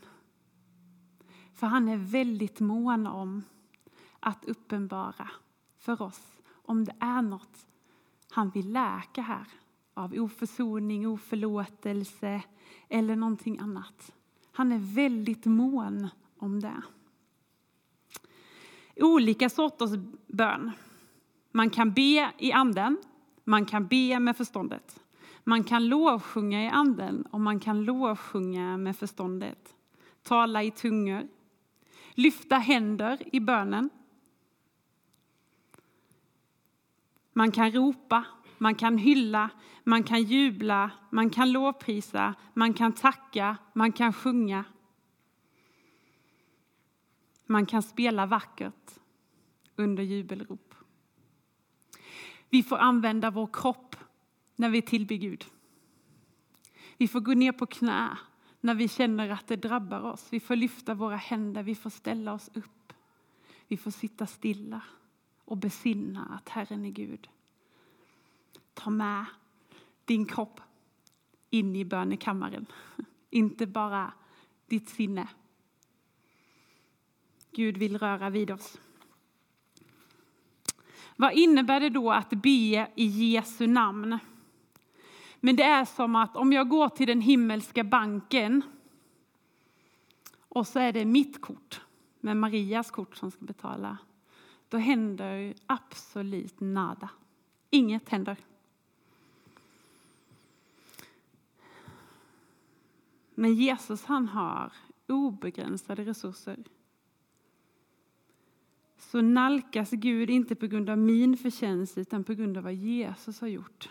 För 1.53 1.67
han 1.67 1.89
är 1.89 1.97
väldigt 1.97 2.59
mån 2.59 3.07
om 3.07 3.43
att 4.19 4.45
uppenbara 4.45 5.29
för 5.77 6.01
oss 6.01 6.41
om 6.49 6.85
det 6.85 6.95
är 6.99 7.21
något 7.21 7.67
han 8.31 8.49
vill 8.49 8.71
läka 8.71 9.21
här 9.21 9.47
av 9.93 10.13
oförsoning, 10.13 11.07
oförlåtelse 11.07 12.43
eller 12.89 13.15
någonting 13.15 13.59
annat. 13.59 14.13
Han 14.51 14.71
är 14.71 14.79
väldigt 14.79 15.45
mån 15.45 16.07
om 16.37 16.59
det. 16.59 16.81
Olika 19.01 19.49
sorters 19.49 19.91
bön. 20.27 20.71
Man 21.51 21.69
kan 21.69 21.93
be 21.93 22.31
i 22.37 22.51
anden, 22.51 22.97
man 23.43 23.65
kan 23.65 23.87
be 23.87 24.19
med 24.19 24.37
förståndet. 24.37 24.99
Man 25.43 25.63
kan 25.63 25.87
lovsjunga 25.87 26.63
i 26.63 26.67
anden 26.67 27.21
och 27.31 27.41
man 27.41 27.59
kan 27.59 27.83
lovsjunga 27.83 28.77
med 28.77 28.97
förståndet. 28.97 29.75
Tala 30.23 30.63
i 30.63 30.71
tungor, 30.71 31.27
lyfta 32.15 32.55
händer 32.55 33.35
i 33.35 33.39
bönen. 33.39 33.89
Man 37.33 37.51
kan 37.51 37.71
ropa, 37.71 38.23
man 38.57 38.75
kan 38.75 38.97
hylla, 38.97 39.49
man 39.83 40.03
kan 40.03 40.23
jubla, 40.23 40.91
man 41.09 41.29
kan 41.29 41.51
lovprisa, 41.51 42.33
man 42.53 42.73
kan 42.73 42.91
tacka, 42.91 43.57
man 43.73 43.91
kan 43.91 44.13
sjunga. 44.13 44.63
Man 47.51 47.65
kan 47.65 47.83
spela 47.83 48.25
vackert 48.25 48.99
under 49.75 50.03
jubelrop. 50.03 50.75
Vi 52.49 52.63
får 52.63 52.77
använda 52.77 53.31
vår 53.31 53.49
kropp 53.53 53.95
när 54.55 54.69
vi 54.69 54.81
tillber 54.81 55.15
Gud. 55.15 55.45
Vi 56.97 57.07
får 57.07 57.19
gå 57.19 57.33
ner 57.33 57.51
på 57.51 57.65
knä 57.65 58.17
när 58.61 58.75
vi 58.75 58.87
känner 58.87 59.29
att 59.29 59.47
det 59.47 59.55
drabbar 59.55 60.01
oss. 60.01 60.27
Vi 60.29 60.39
får 60.39 60.55
lyfta 60.55 60.93
våra 60.93 61.15
händer, 61.15 61.63
vi 61.63 61.75
får 61.75 61.89
ställa 61.89 62.33
oss 62.33 62.49
upp. 62.53 62.93
Vi 63.67 63.77
får 63.77 63.91
sitta 63.91 64.27
stilla 64.27 64.81
och 65.45 65.57
besinna 65.57 66.25
att 66.25 66.49
Herren 66.49 66.85
är 66.85 66.91
Gud. 66.91 67.29
Ta 68.73 68.89
med 68.89 69.25
din 70.05 70.25
kropp 70.25 70.61
in 71.49 71.75
i 71.75 71.85
bönekammaren, 71.85 72.65
inte 73.29 73.67
bara 73.67 74.13
ditt 74.67 74.89
sinne. 74.89 75.27
Gud 77.51 77.77
vill 77.77 77.97
röra 77.97 78.29
vid 78.29 78.51
oss. 78.51 78.79
Vad 81.15 81.33
innebär 81.33 81.79
det 81.79 81.89
då 81.89 82.11
att 82.11 82.29
be 82.29 82.87
i 82.95 83.05
Jesu 83.05 83.67
namn? 83.67 84.19
Men 85.39 85.55
det 85.55 85.63
är 85.63 85.85
som 85.85 86.15
att 86.15 86.35
om 86.35 86.53
jag 86.53 86.69
går 86.69 86.89
till 86.89 87.07
den 87.07 87.21
himmelska 87.21 87.83
banken 87.83 88.61
och 90.53 90.67
så 90.67 90.79
är 90.79 90.93
det 90.93 91.05
mitt 91.05 91.41
kort 91.41 91.81
med 92.19 92.37
Marias 92.37 92.91
kort 92.91 93.15
som 93.15 93.31
ska 93.31 93.45
betala. 93.45 93.97
Då 94.69 94.77
händer 94.77 95.53
absolut 95.65 96.59
nada. 96.59 97.09
Inget 97.69 98.09
händer. 98.09 98.37
Men 103.35 103.55
Jesus 103.55 104.05
han 104.05 104.27
har 104.27 104.73
obegränsade 105.07 106.05
resurser. 106.05 106.63
Så 109.11 109.21
nalkas 109.21 109.91
Gud 109.91 110.29
inte 110.29 110.55
på 110.55 110.67
grund 110.67 110.89
av 110.89 110.97
min 110.97 111.37
förtjänst 111.37 111.97
utan 111.97 112.23
på 112.23 112.33
grund 112.33 112.57
av 112.57 112.63
vad 112.63 112.73
Jesus 112.73 113.41
har 113.41 113.47
gjort. 113.47 113.89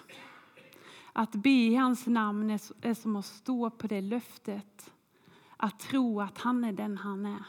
Att 1.13 1.33
be 1.33 1.51
i 1.51 1.75
hans 1.75 2.07
namn 2.07 2.51
är 2.81 2.95
som 2.95 3.17
att 3.17 3.27
stå 3.27 3.71
på 3.71 3.87
det 3.87 4.01
löftet. 4.01 4.93
Att 5.57 5.79
tro 5.79 6.21
att 6.21 6.39
han 6.39 6.65
är 6.65 6.73
den 6.73 6.99
han 6.99 7.27
är. 7.27 7.45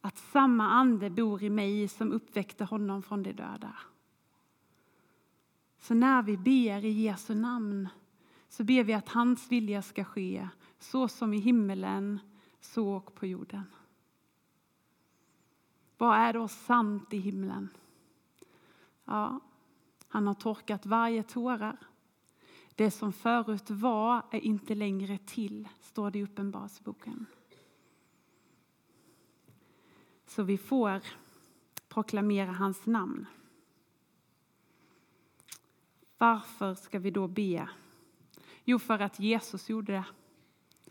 Att 0.00 0.18
samma 0.18 0.70
ande 0.70 1.10
bor 1.10 1.42
i 1.42 1.50
mig 1.50 1.88
som 1.88 2.12
uppväckte 2.12 2.64
honom 2.64 3.02
från 3.02 3.22
de 3.22 3.32
döda. 3.32 3.76
Så 5.78 5.94
när 5.94 6.22
vi 6.22 6.36
ber 6.36 6.84
i 6.84 6.90
Jesu 7.02 7.34
namn 7.34 7.88
så 8.48 8.64
ber 8.64 8.84
vi 8.84 8.92
att 8.92 9.08
hans 9.08 9.52
vilja 9.52 9.82
ska 9.82 10.04
ske 10.04 10.48
så 10.78 11.08
som 11.08 11.34
i 11.34 11.38
himmelen, 11.38 12.18
så 12.60 12.88
och 12.88 13.14
på 13.14 13.26
jorden. 13.26 13.64
Vad 15.98 16.16
är 16.16 16.32
då 16.32 16.48
sant 16.48 17.12
i 17.12 17.18
himlen? 17.18 17.68
Ja, 19.04 19.40
han 20.08 20.26
har 20.26 20.34
torkat 20.34 20.86
varje 20.86 21.22
tårar. 21.22 21.76
Det 22.74 22.90
som 22.90 23.12
förut 23.12 23.70
var 23.70 24.22
är 24.30 24.40
inte 24.40 24.74
längre 24.74 25.18
till, 25.18 25.68
står 25.80 26.10
det 26.10 26.18
i 26.18 26.22
Uppenbarelseboken. 26.22 27.26
Så 30.26 30.42
vi 30.42 30.58
får 30.58 31.00
proklamera 31.88 32.52
hans 32.52 32.86
namn. 32.86 33.26
Varför 36.18 36.74
ska 36.74 36.98
vi 36.98 37.10
då 37.10 37.28
be? 37.28 37.68
Jo, 38.64 38.78
för 38.78 38.98
att 38.98 39.20
Jesus 39.20 39.68
gjorde 39.68 39.92
det. 39.92 40.04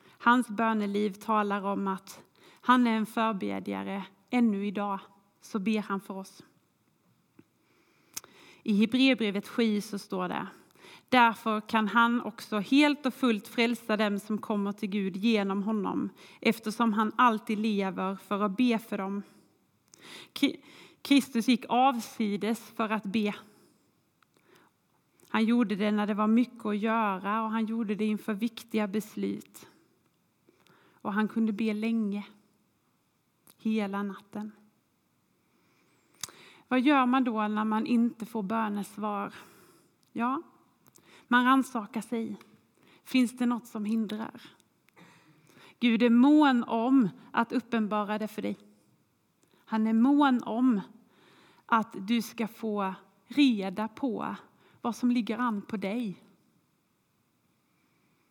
Hans 0.06 0.48
böneliv 0.48 1.13
talar 1.13 1.62
om 1.62 1.88
att 1.88 2.22
han 2.62 2.88
är 2.88 2.98
en 2.98 3.06
förbedjare. 3.06 4.06
Ännu 4.34 4.67
idag 4.67 5.00
så 5.41 5.60
ber 5.60 5.80
han 5.80 6.00
för 6.00 6.13
oss. 6.13 6.43
I 8.63 8.74
Hebreerbrevet 8.74 9.48
7 9.48 9.82
så 9.82 10.00
står 10.00 10.28
det 10.28 10.48
Därför 11.10 11.62
kan 11.62 11.88
han 11.88 12.22
också 12.22 12.60
helt 12.60 13.06
och 13.06 13.13
fullt 13.13 13.48
frälsa 13.48 13.98
dem 13.98 14.19
som 14.19 14.38
kommer 14.38 14.72
till 14.72 14.89
Gud 14.89 15.15
genom 15.15 15.63
honom 15.63 16.10
eftersom 16.41 16.93
han 16.93 17.12
alltid 17.15 17.60
lever 17.60 18.15
för 18.15 18.43
att 18.43 18.58
be 18.58 18.80
för 18.80 18.98
dem. 18.98 19.24
Kristus 21.02 21.48
gick 21.48 21.65
avsides 21.69 22.60
för 22.60 22.89
att 22.89 23.04
be. 23.04 23.36
Han 25.30 25.46
gjorde 25.46 25.76
det 25.76 25.91
när 25.91 26.08
det 26.08 26.13
var 26.13 26.28
mycket 26.28 26.65
att 26.65 26.78
göra 26.78 27.43
och 27.43 27.50
han 27.50 27.65
gjorde 27.65 27.96
det 27.96 28.06
inför 28.06 28.34
viktiga 28.34 28.88
beslut. 28.88 29.67
Och 31.02 31.13
han 31.13 31.28
kunde 31.28 31.54
be 31.54 31.74
länge, 31.74 32.26
hela 33.63 34.04
natten. 34.04 34.52
Vad 36.67 36.82
gör 36.82 37.06
man 37.06 37.23
då 37.23 37.47
när 37.47 37.65
man 37.65 37.86
inte 37.86 38.26
får 38.26 38.43
bönesvar? 38.43 39.34
Ja, 40.12 40.41
man 41.28 41.45
rannsakar 41.45 42.02
sig. 42.02 42.38
Finns 43.04 43.38
det 43.38 43.45
något 43.45 43.67
som 43.67 43.86
hindrar? 43.86 44.41
Gud 45.80 46.04
är 46.04 46.10
mån 46.10 46.63
om 46.63 47.10
att 47.32 47.52
uppenbara 47.52 48.17
det 48.17 48.28
för 48.28 48.41
dig. 48.41 48.58
Han 49.65 49.88
är 49.88 49.93
mån 49.93 50.43
om 50.43 50.82
att 51.65 51.95
du 52.08 52.21
ska 52.21 52.47
få 52.47 52.93
reda 53.28 53.88
på 53.88 54.36
vad 54.82 54.95
som 54.95 55.12
ligger 55.12 55.38
an 55.38 55.62
på 55.62 55.78
dig. 55.78 56.23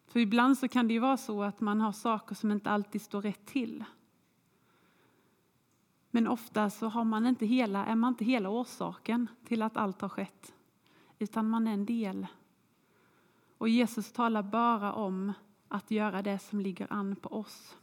För 0.06 0.20
ibland 0.20 0.58
så 0.58 0.68
kan 0.68 0.88
det 0.88 0.94
ju 0.94 1.00
vara 1.00 1.16
så 1.16 1.42
att 1.42 1.60
man 1.60 1.80
har 1.80 1.92
saker 1.92 2.34
som 2.34 2.50
inte 2.50 2.70
alltid 2.70 3.02
står 3.02 3.22
rätt 3.22 3.46
till. 3.46 3.84
Men 6.14 6.26
ofta 6.26 6.70
så 6.70 6.88
har 6.88 7.04
man 7.04 7.26
inte 7.26 7.46
hela, 7.46 7.86
är 7.86 7.94
man 7.94 8.12
inte 8.12 8.24
hela 8.24 8.48
orsaken 8.48 9.26
till 9.44 9.62
att 9.62 9.76
allt 9.76 10.00
har 10.00 10.08
skett, 10.08 10.54
utan 11.18 11.50
man 11.50 11.66
är 11.66 11.72
en 11.72 11.86
del. 11.86 12.26
Och 13.58 13.68
Jesus 13.68 14.12
talar 14.12 14.42
bara 14.42 14.92
om 14.92 15.32
att 15.68 15.90
göra 15.90 16.22
det 16.22 16.38
som 16.38 16.60
ligger 16.60 16.92
an 16.92 17.16
på 17.16 17.28
oss. 17.28 17.76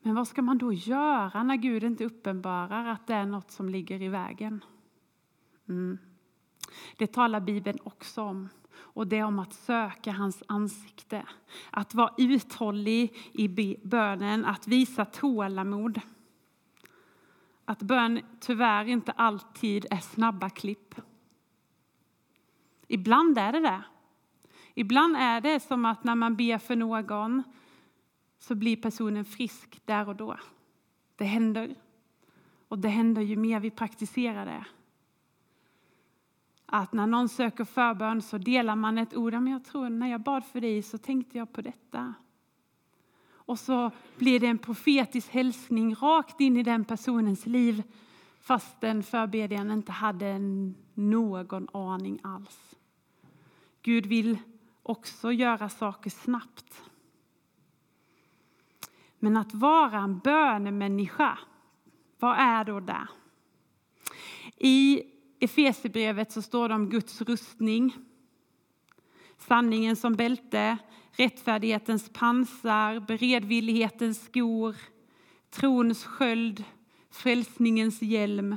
Men 0.00 0.14
vad 0.14 0.28
ska 0.28 0.42
man 0.42 0.58
då 0.58 0.72
göra 0.72 1.42
när 1.42 1.56
Gud 1.56 1.84
inte 1.84 2.04
uppenbarar 2.04 2.86
att 2.86 3.06
det 3.06 3.14
är 3.14 3.26
något 3.26 3.50
som 3.50 3.68
ligger 3.68 4.02
i 4.02 4.08
vägen? 4.08 4.64
Mm. 5.68 5.98
Det 6.96 7.06
talar 7.06 7.40
Bibeln 7.40 7.78
också 7.84 8.22
om. 8.22 8.48
Och 8.96 9.06
det 9.06 9.18
är 9.18 9.24
om 9.24 9.38
att 9.38 9.52
söka 9.52 10.12
hans 10.12 10.42
ansikte. 10.46 11.26
Att 11.70 11.94
vara 11.94 12.14
uthållig 12.18 13.14
i 13.32 13.78
bönen, 13.82 14.44
att 14.44 14.68
visa 14.68 15.04
tålamod. 15.04 16.00
Att 17.64 17.82
bön 17.82 18.20
tyvärr 18.40 18.84
inte 18.84 19.12
alltid 19.12 19.86
är 19.90 19.96
snabba 19.96 20.50
klipp. 20.50 20.94
Ibland 22.88 23.38
är 23.38 23.52
det 23.52 23.60
det. 23.60 23.82
Ibland 24.74 25.16
är 25.16 25.40
det 25.40 25.60
som 25.60 25.84
att 25.84 26.04
när 26.04 26.14
man 26.14 26.36
ber 26.36 26.58
för 26.58 26.76
någon 26.76 27.42
så 28.38 28.54
blir 28.54 28.76
personen 28.76 29.24
frisk 29.24 29.80
där 29.84 30.08
och 30.08 30.16
då. 30.16 30.38
Det 31.16 31.24
händer. 31.24 31.74
Och 32.68 32.78
det 32.78 32.88
händer 32.88 33.22
ju 33.22 33.36
mer 33.36 33.60
vi 33.60 33.70
praktiserar 33.70 34.46
det. 34.46 34.64
Att 36.76 36.92
när 36.92 37.06
någon 37.06 37.28
söker 37.28 37.64
förbön 37.64 38.22
så 38.22 38.38
delar 38.38 38.76
man 38.76 38.98
ett 38.98 39.16
ord. 39.16 39.32
Men 39.32 39.46
jag 39.46 39.64
tror 39.64 39.88
när 39.88 40.10
jag 40.10 40.20
bad 40.20 40.44
för 40.44 40.60
dig 40.60 40.82
så 40.82 40.98
tänkte 40.98 41.38
jag 41.38 41.52
på 41.52 41.60
detta. 41.60 42.14
Och 43.28 43.58
så 43.58 43.90
blir 44.18 44.40
det 44.40 44.46
en 44.46 44.58
profetisk 44.58 45.30
hälsning 45.30 45.94
rakt 45.94 46.40
in 46.40 46.56
i 46.56 46.62
den 46.62 46.84
personens 46.84 47.46
liv 47.46 47.82
fast 48.40 48.80
den 48.80 49.02
förbedjaren 49.02 49.70
inte 49.70 49.92
hade 49.92 50.38
någon 50.94 51.68
aning 51.72 52.20
alls. 52.22 52.74
Gud 53.82 54.06
vill 54.06 54.38
också 54.82 55.32
göra 55.32 55.68
saker 55.68 56.10
snabbt. 56.10 56.82
Men 59.18 59.36
att 59.36 59.54
vara 59.54 59.98
en 59.98 60.18
bönemänniska, 60.18 61.38
vad 62.18 62.38
är 62.38 62.64
då 62.64 62.80
det? 62.80 63.08
I 64.56 65.02
Efesierbrevet 65.40 66.32
så 66.32 66.42
står 66.42 66.68
det 66.68 66.74
om 66.74 66.90
Guds 66.90 67.22
rustning, 67.22 67.92
sanningen 69.38 69.96
som 69.96 70.14
bälte, 70.14 70.78
rättfärdighetens 71.12 72.08
pansar, 72.12 73.00
beredvillighetens 73.00 74.24
skor, 74.24 74.76
trons 75.50 76.04
sköld, 76.04 76.64
frälsningens 77.10 78.02
hjälm, 78.02 78.56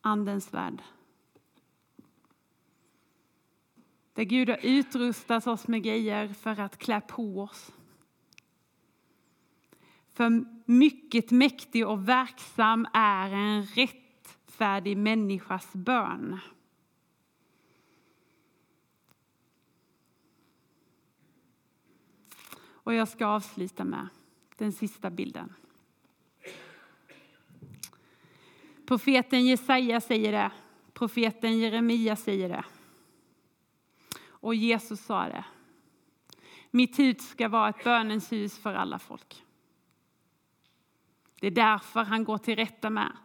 andens 0.00 0.54
värld. 0.54 0.82
Där 4.14 4.24
Gud 4.24 4.48
har 4.48 4.58
utrustat 4.62 5.46
oss 5.46 5.68
med 5.68 5.82
grejer 5.82 6.28
för 6.28 6.60
att 6.60 6.78
klä 6.78 7.00
på 7.00 7.40
oss. 7.40 7.72
För 10.12 10.44
mycket 10.70 11.30
mäktig 11.30 11.86
och 11.86 12.08
verksam 12.08 12.86
är 12.92 13.30
en 13.30 13.66
rättfärdig 14.54 14.96
människas 14.96 15.72
bön. 15.72 16.38
Och 22.64 22.94
jag 22.94 23.08
ska 23.08 23.26
avsluta 23.26 23.84
med 23.84 24.08
den 24.56 24.72
sista 24.72 25.10
bilden. 25.10 25.54
Profeten 28.86 29.44
Jesaja 29.46 30.00
säger 30.00 30.32
det, 30.32 30.50
profeten 30.92 31.58
Jeremia 31.58 32.16
säger 32.16 32.48
det. 32.48 32.64
Och 34.26 34.54
Jesus 34.54 35.00
sa 35.00 35.24
det. 35.24 35.44
Mitt 36.70 36.98
hus 36.98 37.28
ska 37.28 37.48
vara 37.48 37.68
ett 37.68 37.84
bönens 37.84 38.32
hus 38.32 38.58
för 38.58 38.74
alla 38.74 38.98
folk. 38.98 39.44
Det 41.40 41.46
är 41.46 41.50
därför 41.50 42.04
han 42.04 42.24
går 42.24 42.38
till 42.38 42.56
rätta 42.56 42.90
med 42.90 43.16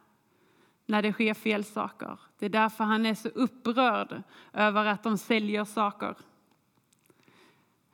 när 0.90 1.02
det 1.02 1.14
sker 1.14 1.34
fel 1.34 1.64
saker. 1.64 2.20
Det 2.40 2.46
är 2.46 2.50
därför 2.50 2.84
han 2.84 3.06
är 3.06 3.16
så 3.16 3.30
upprörd 3.30 4.24
över 4.54 4.86
att 4.86 5.04
de 5.04 5.18
säljer 5.18 5.66
saker 5.66 6.16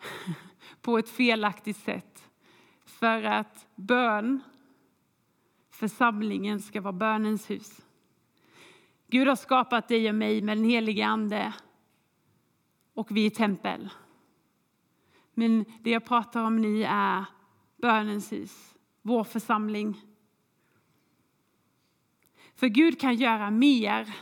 på 0.81 0.97
ett 0.97 1.09
felaktigt 1.09 1.77
sätt. 1.77 2.29
För 2.85 3.23
att 3.23 3.67
bön, 3.75 4.43
församlingen, 5.71 6.59
ska 6.59 6.81
vara 6.81 6.93
bönens 6.93 7.49
hus. 7.49 7.81
Gud 9.07 9.27
har 9.27 9.35
skapat 9.35 9.87
dig 9.87 10.09
och 10.09 10.15
mig 10.15 10.41
med 10.41 10.57
den 10.57 10.65
helige 10.65 11.05
Ande 11.05 11.53
och 12.93 13.11
vi 13.11 13.25
är 13.25 13.29
tempel. 13.29 13.89
Men 15.33 15.65
det 15.79 15.89
jag 15.89 16.05
pratar 16.05 16.43
om 16.43 16.61
nu 16.61 16.83
är 16.83 17.25
bönens 17.77 18.31
hus, 18.31 18.75
vår 19.01 19.23
församling. 19.23 20.01
För 22.55 22.67
Gud 22.67 22.99
kan 22.99 23.15
göra 23.15 23.51
mer 23.51 24.15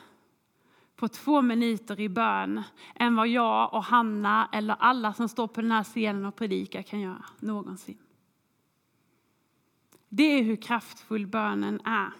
på 0.95 1.07
två 1.07 1.41
minuter 1.41 1.99
i 1.99 2.09
bön 2.09 2.63
än 2.95 3.15
vad 3.15 3.27
jag 3.27 3.73
och 3.73 3.83
Hanna 3.83 4.49
eller 4.51 4.75
alla 4.79 5.13
som 5.13 5.29
står 5.29 5.47
på 5.47 5.61
den 5.61 5.71
här 5.71 5.83
scenen 5.83 6.25
och 6.25 6.35
predikar 6.35 6.81
kan 6.81 6.99
göra 6.99 7.25
någonsin. 7.39 7.97
Det 10.09 10.23
är 10.23 10.43
hur 10.43 10.55
kraftfull 10.55 11.27
bönen 11.27 11.81
är. 11.85 12.13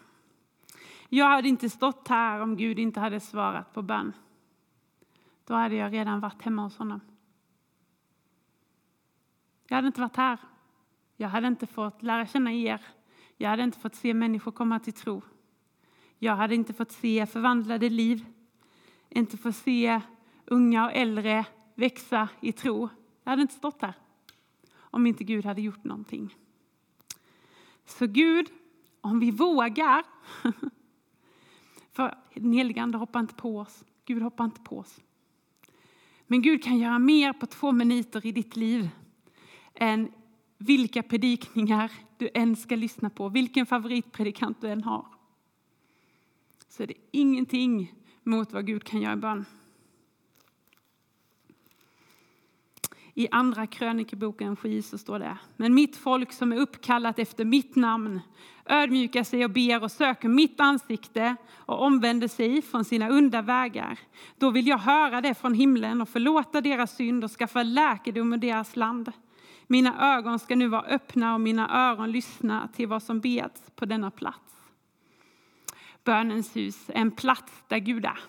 Jag 1.10 1.30
hade 1.30 1.50
inte 1.50 1.70
stått 1.70 2.08
här 2.08 2.40
om 2.40 2.58
Gud 2.58 2.80
inte 2.80 3.00
hade 3.00 3.20
svarat 3.20 3.74
på 3.74 3.82
bön. 3.82 4.14
Då 5.46 5.54
hade 5.54 5.76
jag 5.76 5.94
redan 5.94 6.20
varit 6.20 6.42
hemma 6.42 6.62
hos 6.62 6.78
honom. 6.78 7.00
Jag 9.68 9.76
hade 9.76 9.88
inte 9.88 10.02
varit 10.02 10.16
här. 10.16 10.40
Jag 11.18 11.30
hade 11.30 11.48
inte 11.48 11.68
fått 11.68 12.04
lära 12.04 12.28
känna 12.28 12.54
er. 12.54 12.82
Jag 13.38 13.50
hade 13.50 13.64
inte 13.64 13.80
fått 13.80 13.96
se 13.96 14.14
människor 14.14 14.52
komma 14.52 14.80
till 14.80 14.94
tro. 14.94 15.22
Jag 16.20 16.36
hade 16.36 16.56
inte 16.56 16.74
fått 16.74 16.92
se 16.92 17.26
förvandlade 17.26 17.90
liv. 17.90 18.26
Inte 19.10 19.38
fått 19.38 19.56
se 19.56 20.02
unga 20.46 20.86
och 20.86 20.94
äldre 20.94 21.46
växa 21.76 22.30
i 22.42 22.52
tro. 22.52 22.90
Jag 23.24 23.32
hade 23.32 23.42
inte 23.42 23.54
stått 23.54 23.82
här 23.82 23.94
om 24.94 25.08
inte 25.08 25.24
Gud 25.24 25.46
hade 25.46 25.62
gjort 25.62 25.84
någonting. 25.84 26.36
Så 27.86 28.08
Gud, 28.08 28.48
om 29.02 29.20
vi 29.20 29.32
vågar, 29.32 30.04
för 31.92 32.18
den 32.34 32.54
helige 32.54 32.82
Ande 32.82 32.98
hoppar 32.98 33.20
inte 33.20 33.36
på 33.36 33.60
oss, 33.60 33.86
Gud 34.06 34.22
hoppar 34.22 34.46
inte 34.46 34.62
på 34.62 34.78
oss. 34.78 35.02
Men 36.28 36.42
Gud 36.42 36.64
kan 36.64 36.78
göra 36.78 37.00
mer 37.00 37.34
på 37.34 37.46
två 37.46 37.72
minuter 37.72 38.26
i 38.26 38.32
ditt 38.32 38.56
liv 38.56 38.90
än 39.74 40.12
vilka 40.58 41.04
predikningar 41.04 41.92
du 42.18 42.30
än 42.34 42.56
ska 42.56 42.76
lyssna 42.76 43.10
på, 43.10 43.30
vilken 43.30 43.66
favoritpredikant 43.66 44.62
du 44.62 44.68
än 44.68 44.84
har. 44.84 45.06
Så 46.74 46.84
är 46.84 46.88
det 46.88 46.94
ingenting 47.12 47.94
mot 48.24 48.54
vad 48.54 48.66
Gud 48.66 48.84
kan 48.84 49.02
göra 49.02 49.14
i 49.14 49.16
bön. 49.16 49.46
I 53.14 53.28
andra 53.32 53.68
krönikeboken 53.68 54.56
7 54.56 54.82
så 54.82 54.98
står 54.98 55.20
det, 55.20 55.38
men 55.58 55.74
mitt 55.74 55.96
folk 55.96 56.32
som 56.34 56.52
är 56.52 56.58
uppkallat 56.58 57.20
efter 57.20 57.46
mitt 57.46 57.76
namn 57.76 58.20
ödmjukar 58.66 59.24
sig 59.24 59.46
och 59.46 59.52
ber 59.52 59.84
och 59.84 59.92
söker 59.92 60.30
mitt 60.30 60.60
ansikte 60.60 61.36
och 61.52 61.82
omvänder 61.82 62.28
sig 62.28 62.62
från 62.62 62.86
sina 62.86 63.10
onda 63.10 63.42
vägar. 63.42 64.00
Då 64.38 64.52
vill 64.52 64.68
jag 64.68 64.78
höra 64.78 65.22
det 65.22 65.34
från 65.34 65.54
himlen 65.54 66.02
och 66.02 66.10
förlåta 66.10 66.62
deras 66.62 66.96
synd 66.96 67.24
och 67.24 67.32
skaffa 67.32 67.64
läkedom 67.64 68.34
i 68.34 68.38
deras 68.38 68.76
land. 68.76 69.12
Mina 69.68 70.16
ögon 70.18 70.40
ska 70.40 70.56
nu 70.56 70.68
vara 70.68 70.82
öppna 70.82 71.34
och 71.34 71.42
mina 71.42 71.90
öron 71.90 72.12
lyssna 72.12 72.70
till 72.76 72.88
vad 72.88 73.04
som 73.04 73.20
beds 73.20 73.62
på 73.76 73.86
denna 73.86 74.12
plats. 74.12 74.53
Bönens 76.04 76.56
hus 76.56 76.90
är 76.90 77.02
en 77.02 77.12
plats 77.12 77.64
där 77.68 77.80
Gud 77.80 78.06
är. 78.06 78.20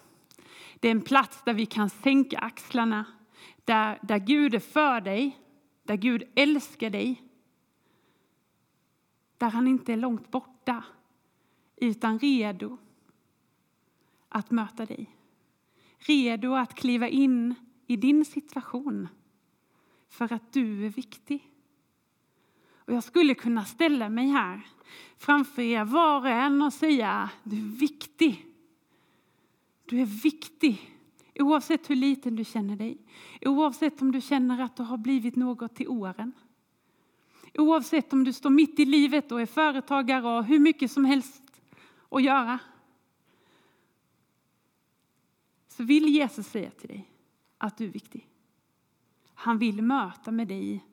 Det 0.81 0.89
är 0.89 0.93
en 0.93 1.03
plats 1.03 1.43
där 1.45 1.55
vi 1.55 1.67
kan 1.67 1.91
sänka 1.91 2.39
axlarna, 2.39 3.05
där, 3.65 3.99
där 4.03 4.19
Gud 4.19 4.55
är 4.55 4.61
för 4.61 5.01
dig, 5.01 5.39
där 5.83 5.97
Gud 5.97 6.23
älskar 6.35 6.91
dig. 6.91 7.23
Där 9.39 9.51
han 9.51 9.69
inte 9.69 9.93
är 9.93 9.97
långt 9.97 10.31
borta, 10.31 10.85
utan 11.77 12.19
redo 12.19 12.79
att 14.29 14.51
möta 14.51 14.87
dig. 14.87 15.11
Redo 15.99 16.55
att 16.55 16.75
kliva 16.75 17.09
in 17.09 17.55
i 17.87 17.97
din 17.97 18.25
situation 18.25 19.09
för 20.09 20.33
att 20.33 20.53
du 20.53 20.87
är 20.87 20.91
viktig. 20.91 21.54
Och 22.87 22.93
jag 22.93 23.05
skulle 23.05 23.35
kunna 23.35 23.65
ställa 23.65 24.09
mig 24.09 24.27
här 24.27 24.61
framför 25.19 25.63
er 25.63 25.85
var 25.85 26.21
och 26.21 26.29
en 26.29 26.63
och 26.63 26.73
säga 26.73 27.31
du 27.43 27.57
är 27.57 27.77
viktig. 27.79 28.47
Du 29.85 30.01
är 30.01 30.07
viktig. 30.07 30.91
Oavsett 31.35 31.91
hur 31.91 31.97
liten 31.97 32.37
du 32.37 32.45
känner 32.45 32.77
dig. 32.77 32.99
Oavsett 33.41 34.03
om 34.03 34.13
du 34.13 34.21
känner 34.21 34.63
att 34.63 34.77
du 34.77 34.83
har 34.83 34.97
blivit 34.97 35.37
något 35.37 35.75
till 35.75 35.89
åren. 35.89 36.33
Oavsett 37.55 38.13
om 38.13 38.25
du 38.25 38.33
står 38.33 38.51
mitt 38.51 38.81
i 38.81 38.85
livet 38.85 39.33
och 39.33 39.41
är 39.41 39.47
företagare 39.47 40.23
och 40.23 40.31
har 40.31 40.43
hur 40.43 40.59
mycket 40.59 40.91
som 40.91 41.05
helst 41.05 41.43
att 42.09 42.23
göra. 42.23 42.59
Så 45.69 45.85
vill 45.85 46.09
Jesus 46.09 46.47
säga 46.47 46.71
till 46.71 46.89
dig 46.89 47.11
att 47.59 47.79
du 47.79 47.85
är 47.85 47.91
viktig. 47.91 48.29
Han 49.35 49.59
vill 49.59 49.83
möta 49.83 50.31
med 50.31 50.49
dig. 50.49 50.85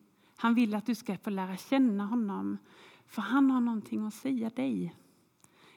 Han 0.41 0.53
vill 0.53 0.75
att 0.75 0.85
du 0.85 0.95
ska 0.95 1.17
få 1.17 1.29
lära 1.29 1.57
känna 1.57 2.05
honom. 2.05 2.57
För 3.05 3.21
han 3.21 3.51
har 3.51 3.61
någonting 3.61 4.05
att 4.07 4.13
säga 4.13 4.49
dig 4.49 4.95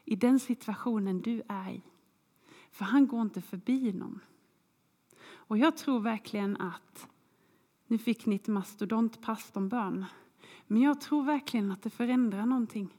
i 0.05 0.16
den 0.16 0.40
situationen 0.40 1.20
du 1.20 1.42
är 1.48 1.70
i. 1.70 1.83
För 2.70 2.85
han 2.85 3.07
går 3.07 3.22
inte 3.22 3.42
förbi 3.42 3.92
någon. 3.92 4.20
Och 5.24 5.59
jag 5.59 5.77
tror 5.77 6.00
verkligen 6.00 6.57
att, 6.57 7.09
nu 7.87 7.98
fick 7.98 8.27
ni 8.27 8.37
ett 8.37 8.46
mastodontpass 8.46 9.50
om 9.55 9.68
bön, 9.68 10.05
men 10.66 10.83
jag 10.83 11.00
tror 11.00 11.24
verkligen 11.24 11.72
att 11.72 11.83
det 11.83 11.90
förändrar 11.90 12.46
någonting 12.46 12.96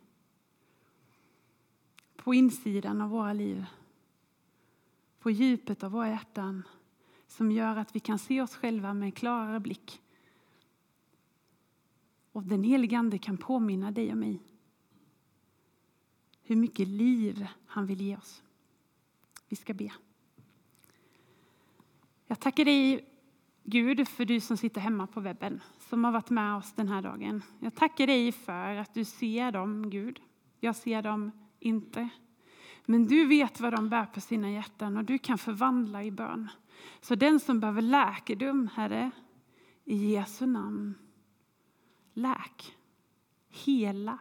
på 2.16 2.34
insidan 2.34 3.02
av 3.02 3.10
våra 3.10 3.34
liv, 3.34 3.66
på 5.20 5.32
djupet 5.32 5.84
av 5.84 5.92
våra 5.92 6.10
hjärtan 6.10 6.64
som 7.28 7.52
gör 7.52 7.76
att 7.76 7.96
vi 7.96 8.00
kan 8.00 8.20
se 8.20 8.42
oss 8.42 8.56
själva 8.56 8.94
med 8.94 9.06
en 9.06 9.12
klarare 9.12 9.60
blick. 9.60 10.02
Och 12.36 12.44
den 12.44 12.64
helige 12.64 12.98
Ande 12.98 13.18
kan 13.18 13.38
påminna 13.38 13.92
dig 13.92 14.12
och 14.12 14.18
mig 14.18 14.40
hur 16.44 16.56
mycket 16.56 16.88
liv 16.88 17.48
han 17.66 17.86
vill 17.86 18.02
ge 18.02 18.18
oss. 18.18 18.44
Vi 19.50 19.56
ska 19.56 19.74
be. 19.74 19.92
Jag 22.28 22.40
tackar 22.40 22.66
dig 22.66 23.10
Gud 23.64 24.08
för 24.08 24.26
du 24.26 24.40
som 24.40 24.58
sitter 24.58 24.82
hemma 24.82 25.08
på 25.08 25.20
webben 25.20 25.62
som 25.80 26.04
har 26.04 26.12
varit 26.12 26.30
med 26.30 26.56
oss 26.56 26.74
den 26.74 26.88
här 26.88 27.02
dagen. 27.02 27.44
Jag 27.60 27.76
tackar 27.76 28.08
dig 28.08 28.32
för 28.32 28.76
att 28.76 28.94
du 28.94 29.06
ser 29.06 29.52
dem 29.52 29.90
Gud. 29.90 30.20
Jag 30.60 30.76
ser 30.76 31.02
dem 31.02 31.32
inte. 31.60 32.10
Men 32.86 33.08
du 33.08 33.26
vet 33.26 33.60
vad 33.60 33.74
de 33.74 33.90
bär 33.90 34.06
på 34.06 34.22
sina 34.22 34.52
hjärtan 34.52 34.98
och 34.98 35.06
du 35.06 35.18
kan 35.18 35.38
förvandla 35.38 36.04
i 36.04 36.12
bön. 36.12 36.50
Så 37.02 37.16
den 37.16 37.40
som 37.40 37.60
behöver 37.60 37.82
läkedom, 37.82 38.70
Herre, 38.74 39.12
i 39.86 39.96
Jesu 39.96 40.46
namn, 40.46 40.96
läk. 42.16 42.78
hela, 43.50 44.18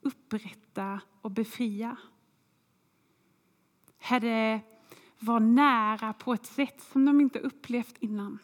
upprätta 0.00 1.00
och 1.20 1.30
befria. 1.30 1.96
Herre, 3.98 4.60
var 5.18 5.40
nära 5.40 6.12
på 6.12 6.32
ett 6.32 6.46
sätt 6.46 6.82
som 6.82 7.04
de 7.04 7.20
inte 7.20 7.38
upplevt 7.38 7.98
innan. 7.98 8.38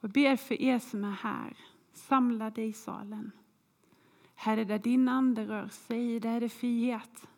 Jag 0.00 0.10
ber 0.10 0.36
för 0.36 0.62
er 0.62 0.78
som 0.78 1.04
är 1.04 1.10
här, 1.10 1.56
samlade 1.92 2.62
i 2.62 2.72
salen. 2.72 3.32
Herre, 4.34 4.64
där 4.64 4.78
din 4.78 5.08
ande 5.08 5.48
rör 5.48 5.68
sig, 5.68 6.20
där 6.20 6.36
är 6.36 6.40
det 6.40 6.48
frihet. 6.48 7.28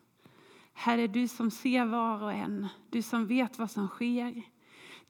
Herre, 0.73 1.07
du 1.07 1.27
som 1.27 1.51
ser 1.51 1.85
var 1.85 2.23
och 2.23 2.33
en, 2.33 2.67
du 2.89 3.01
som 3.01 3.27
vet 3.27 3.59
vad 3.59 3.71
som 3.71 3.87
sker. 3.87 4.43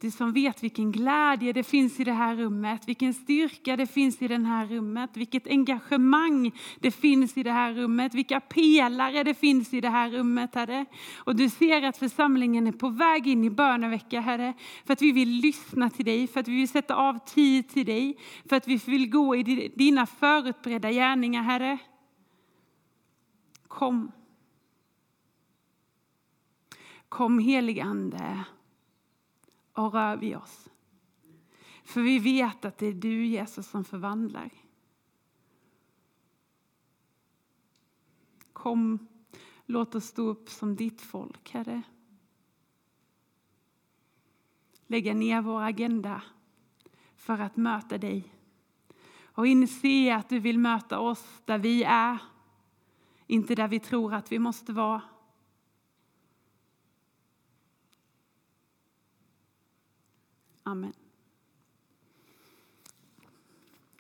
Du 0.02 0.12
som 0.12 0.34
vet 0.34 0.64
vilken 0.64 0.92
glädje 0.92 1.54
det 1.54 1.64
finns 1.64 2.00
i 2.00 2.04
det 2.04 2.14
här 2.14 2.36
rummet, 2.36 2.88
vilken 2.88 3.14
styrka 3.14 3.76
det 3.76 3.88
finns 3.88 4.22
i 4.22 4.28
det 4.28 4.46
här 4.46 4.66
rummet, 4.66 5.10
vilket 5.14 5.48
engagemang 5.48 6.52
det 6.80 6.92
finns 6.92 7.38
i 7.38 7.44
det 7.44 7.52
här 7.52 7.74
rummet, 7.74 8.14
vilka 8.14 8.40
pelare 8.40 9.24
det 9.24 9.34
finns 9.34 9.74
i 9.74 9.82
det 9.82 9.90
här 9.90 10.10
rummet, 10.10 10.56
Herre. 10.56 10.86
Och 11.18 11.36
du 11.36 11.50
ser 11.50 11.84
att 11.84 11.98
församlingen 11.98 12.68
är 12.68 12.72
på 12.72 12.90
väg 12.90 13.28
in 13.28 13.44
i 13.44 13.50
bönevecka, 13.50 14.20
Herre, 14.20 14.54
för 14.86 14.94
att 14.94 15.02
vi 15.02 15.12
vill 15.12 15.30
lyssna 15.30 15.90
till 15.90 16.06
dig, 16.06 16.28
för 16.28 16.40
att 16.40 16.48
vi 16.48 16.56
vill 16.56 16.70
sätta 16.70 16.96
av 16.96 17.20
tid 17.26 17.70
till 17.70 17.86
dig, 17.86 18.18
för 18.50 18.56
att 18.56 18.68
vi 18.68 18.76
vill 18.76 19.10
gå 19.10 19.36
i 19.36 19.72
dina 19.76 20.06
förutbredda 20.06 20.92
gärningar, 20.92 21.44
Herre. 21.44 21.78
Kom. 23.68 24.12
Kom 27.10 27.40
helig 27.40 27.80
Ande 27.80 28.44
och 29.82 29.94
rör 29.94 30.18
vid 30.18 30.38
oss. 30.38 30.70
För 31.84 32.02
vi 32.02 32.20
vet 32.20 32.66
att 32.66 32.78
det 32.78 32.86
är 32.86 32.94
du 32.94 33.26
Jesus 33.26 33.68
som 33.68 33.84
förvandlar. 33.84 34.50
Kom, 38.54 39.08
låt 39.66 39.96
oss 39.96 40.06
stå 40.06 40.24
upp 40.24 40.50
som 40.50 40.76
ditt 40.76 41.02
folk, 41.02 41.52
Herre. 41.52 41.82
Lägga 44.88 45.14
ner 45.14 45.42
vår 45.42 45.62
agenda 45.62 46.22
för 47.16 47.40
att 47.40 47.58
möta 47.58 47.98
dig 47.98 48.34
och 49.24 49.48
inse 49.48 50.16
att 50.16 50.30
du 50.30 50.40
vill 50.40 50.60
möta 50.60 51.00
oss 51.00 51.42
där 51.46 51.58
vi 51.58 51.84
är, 51.84 52.18
inte 53.28 53.56
där 53.56 53.68
vi 53.68 53.80
tror 53.80 54.14
att 54.14 54.32
vi 54.32 54.40
måste 54.40 54.74
vara. 54.74 55.02
Amen. 60.66 61.01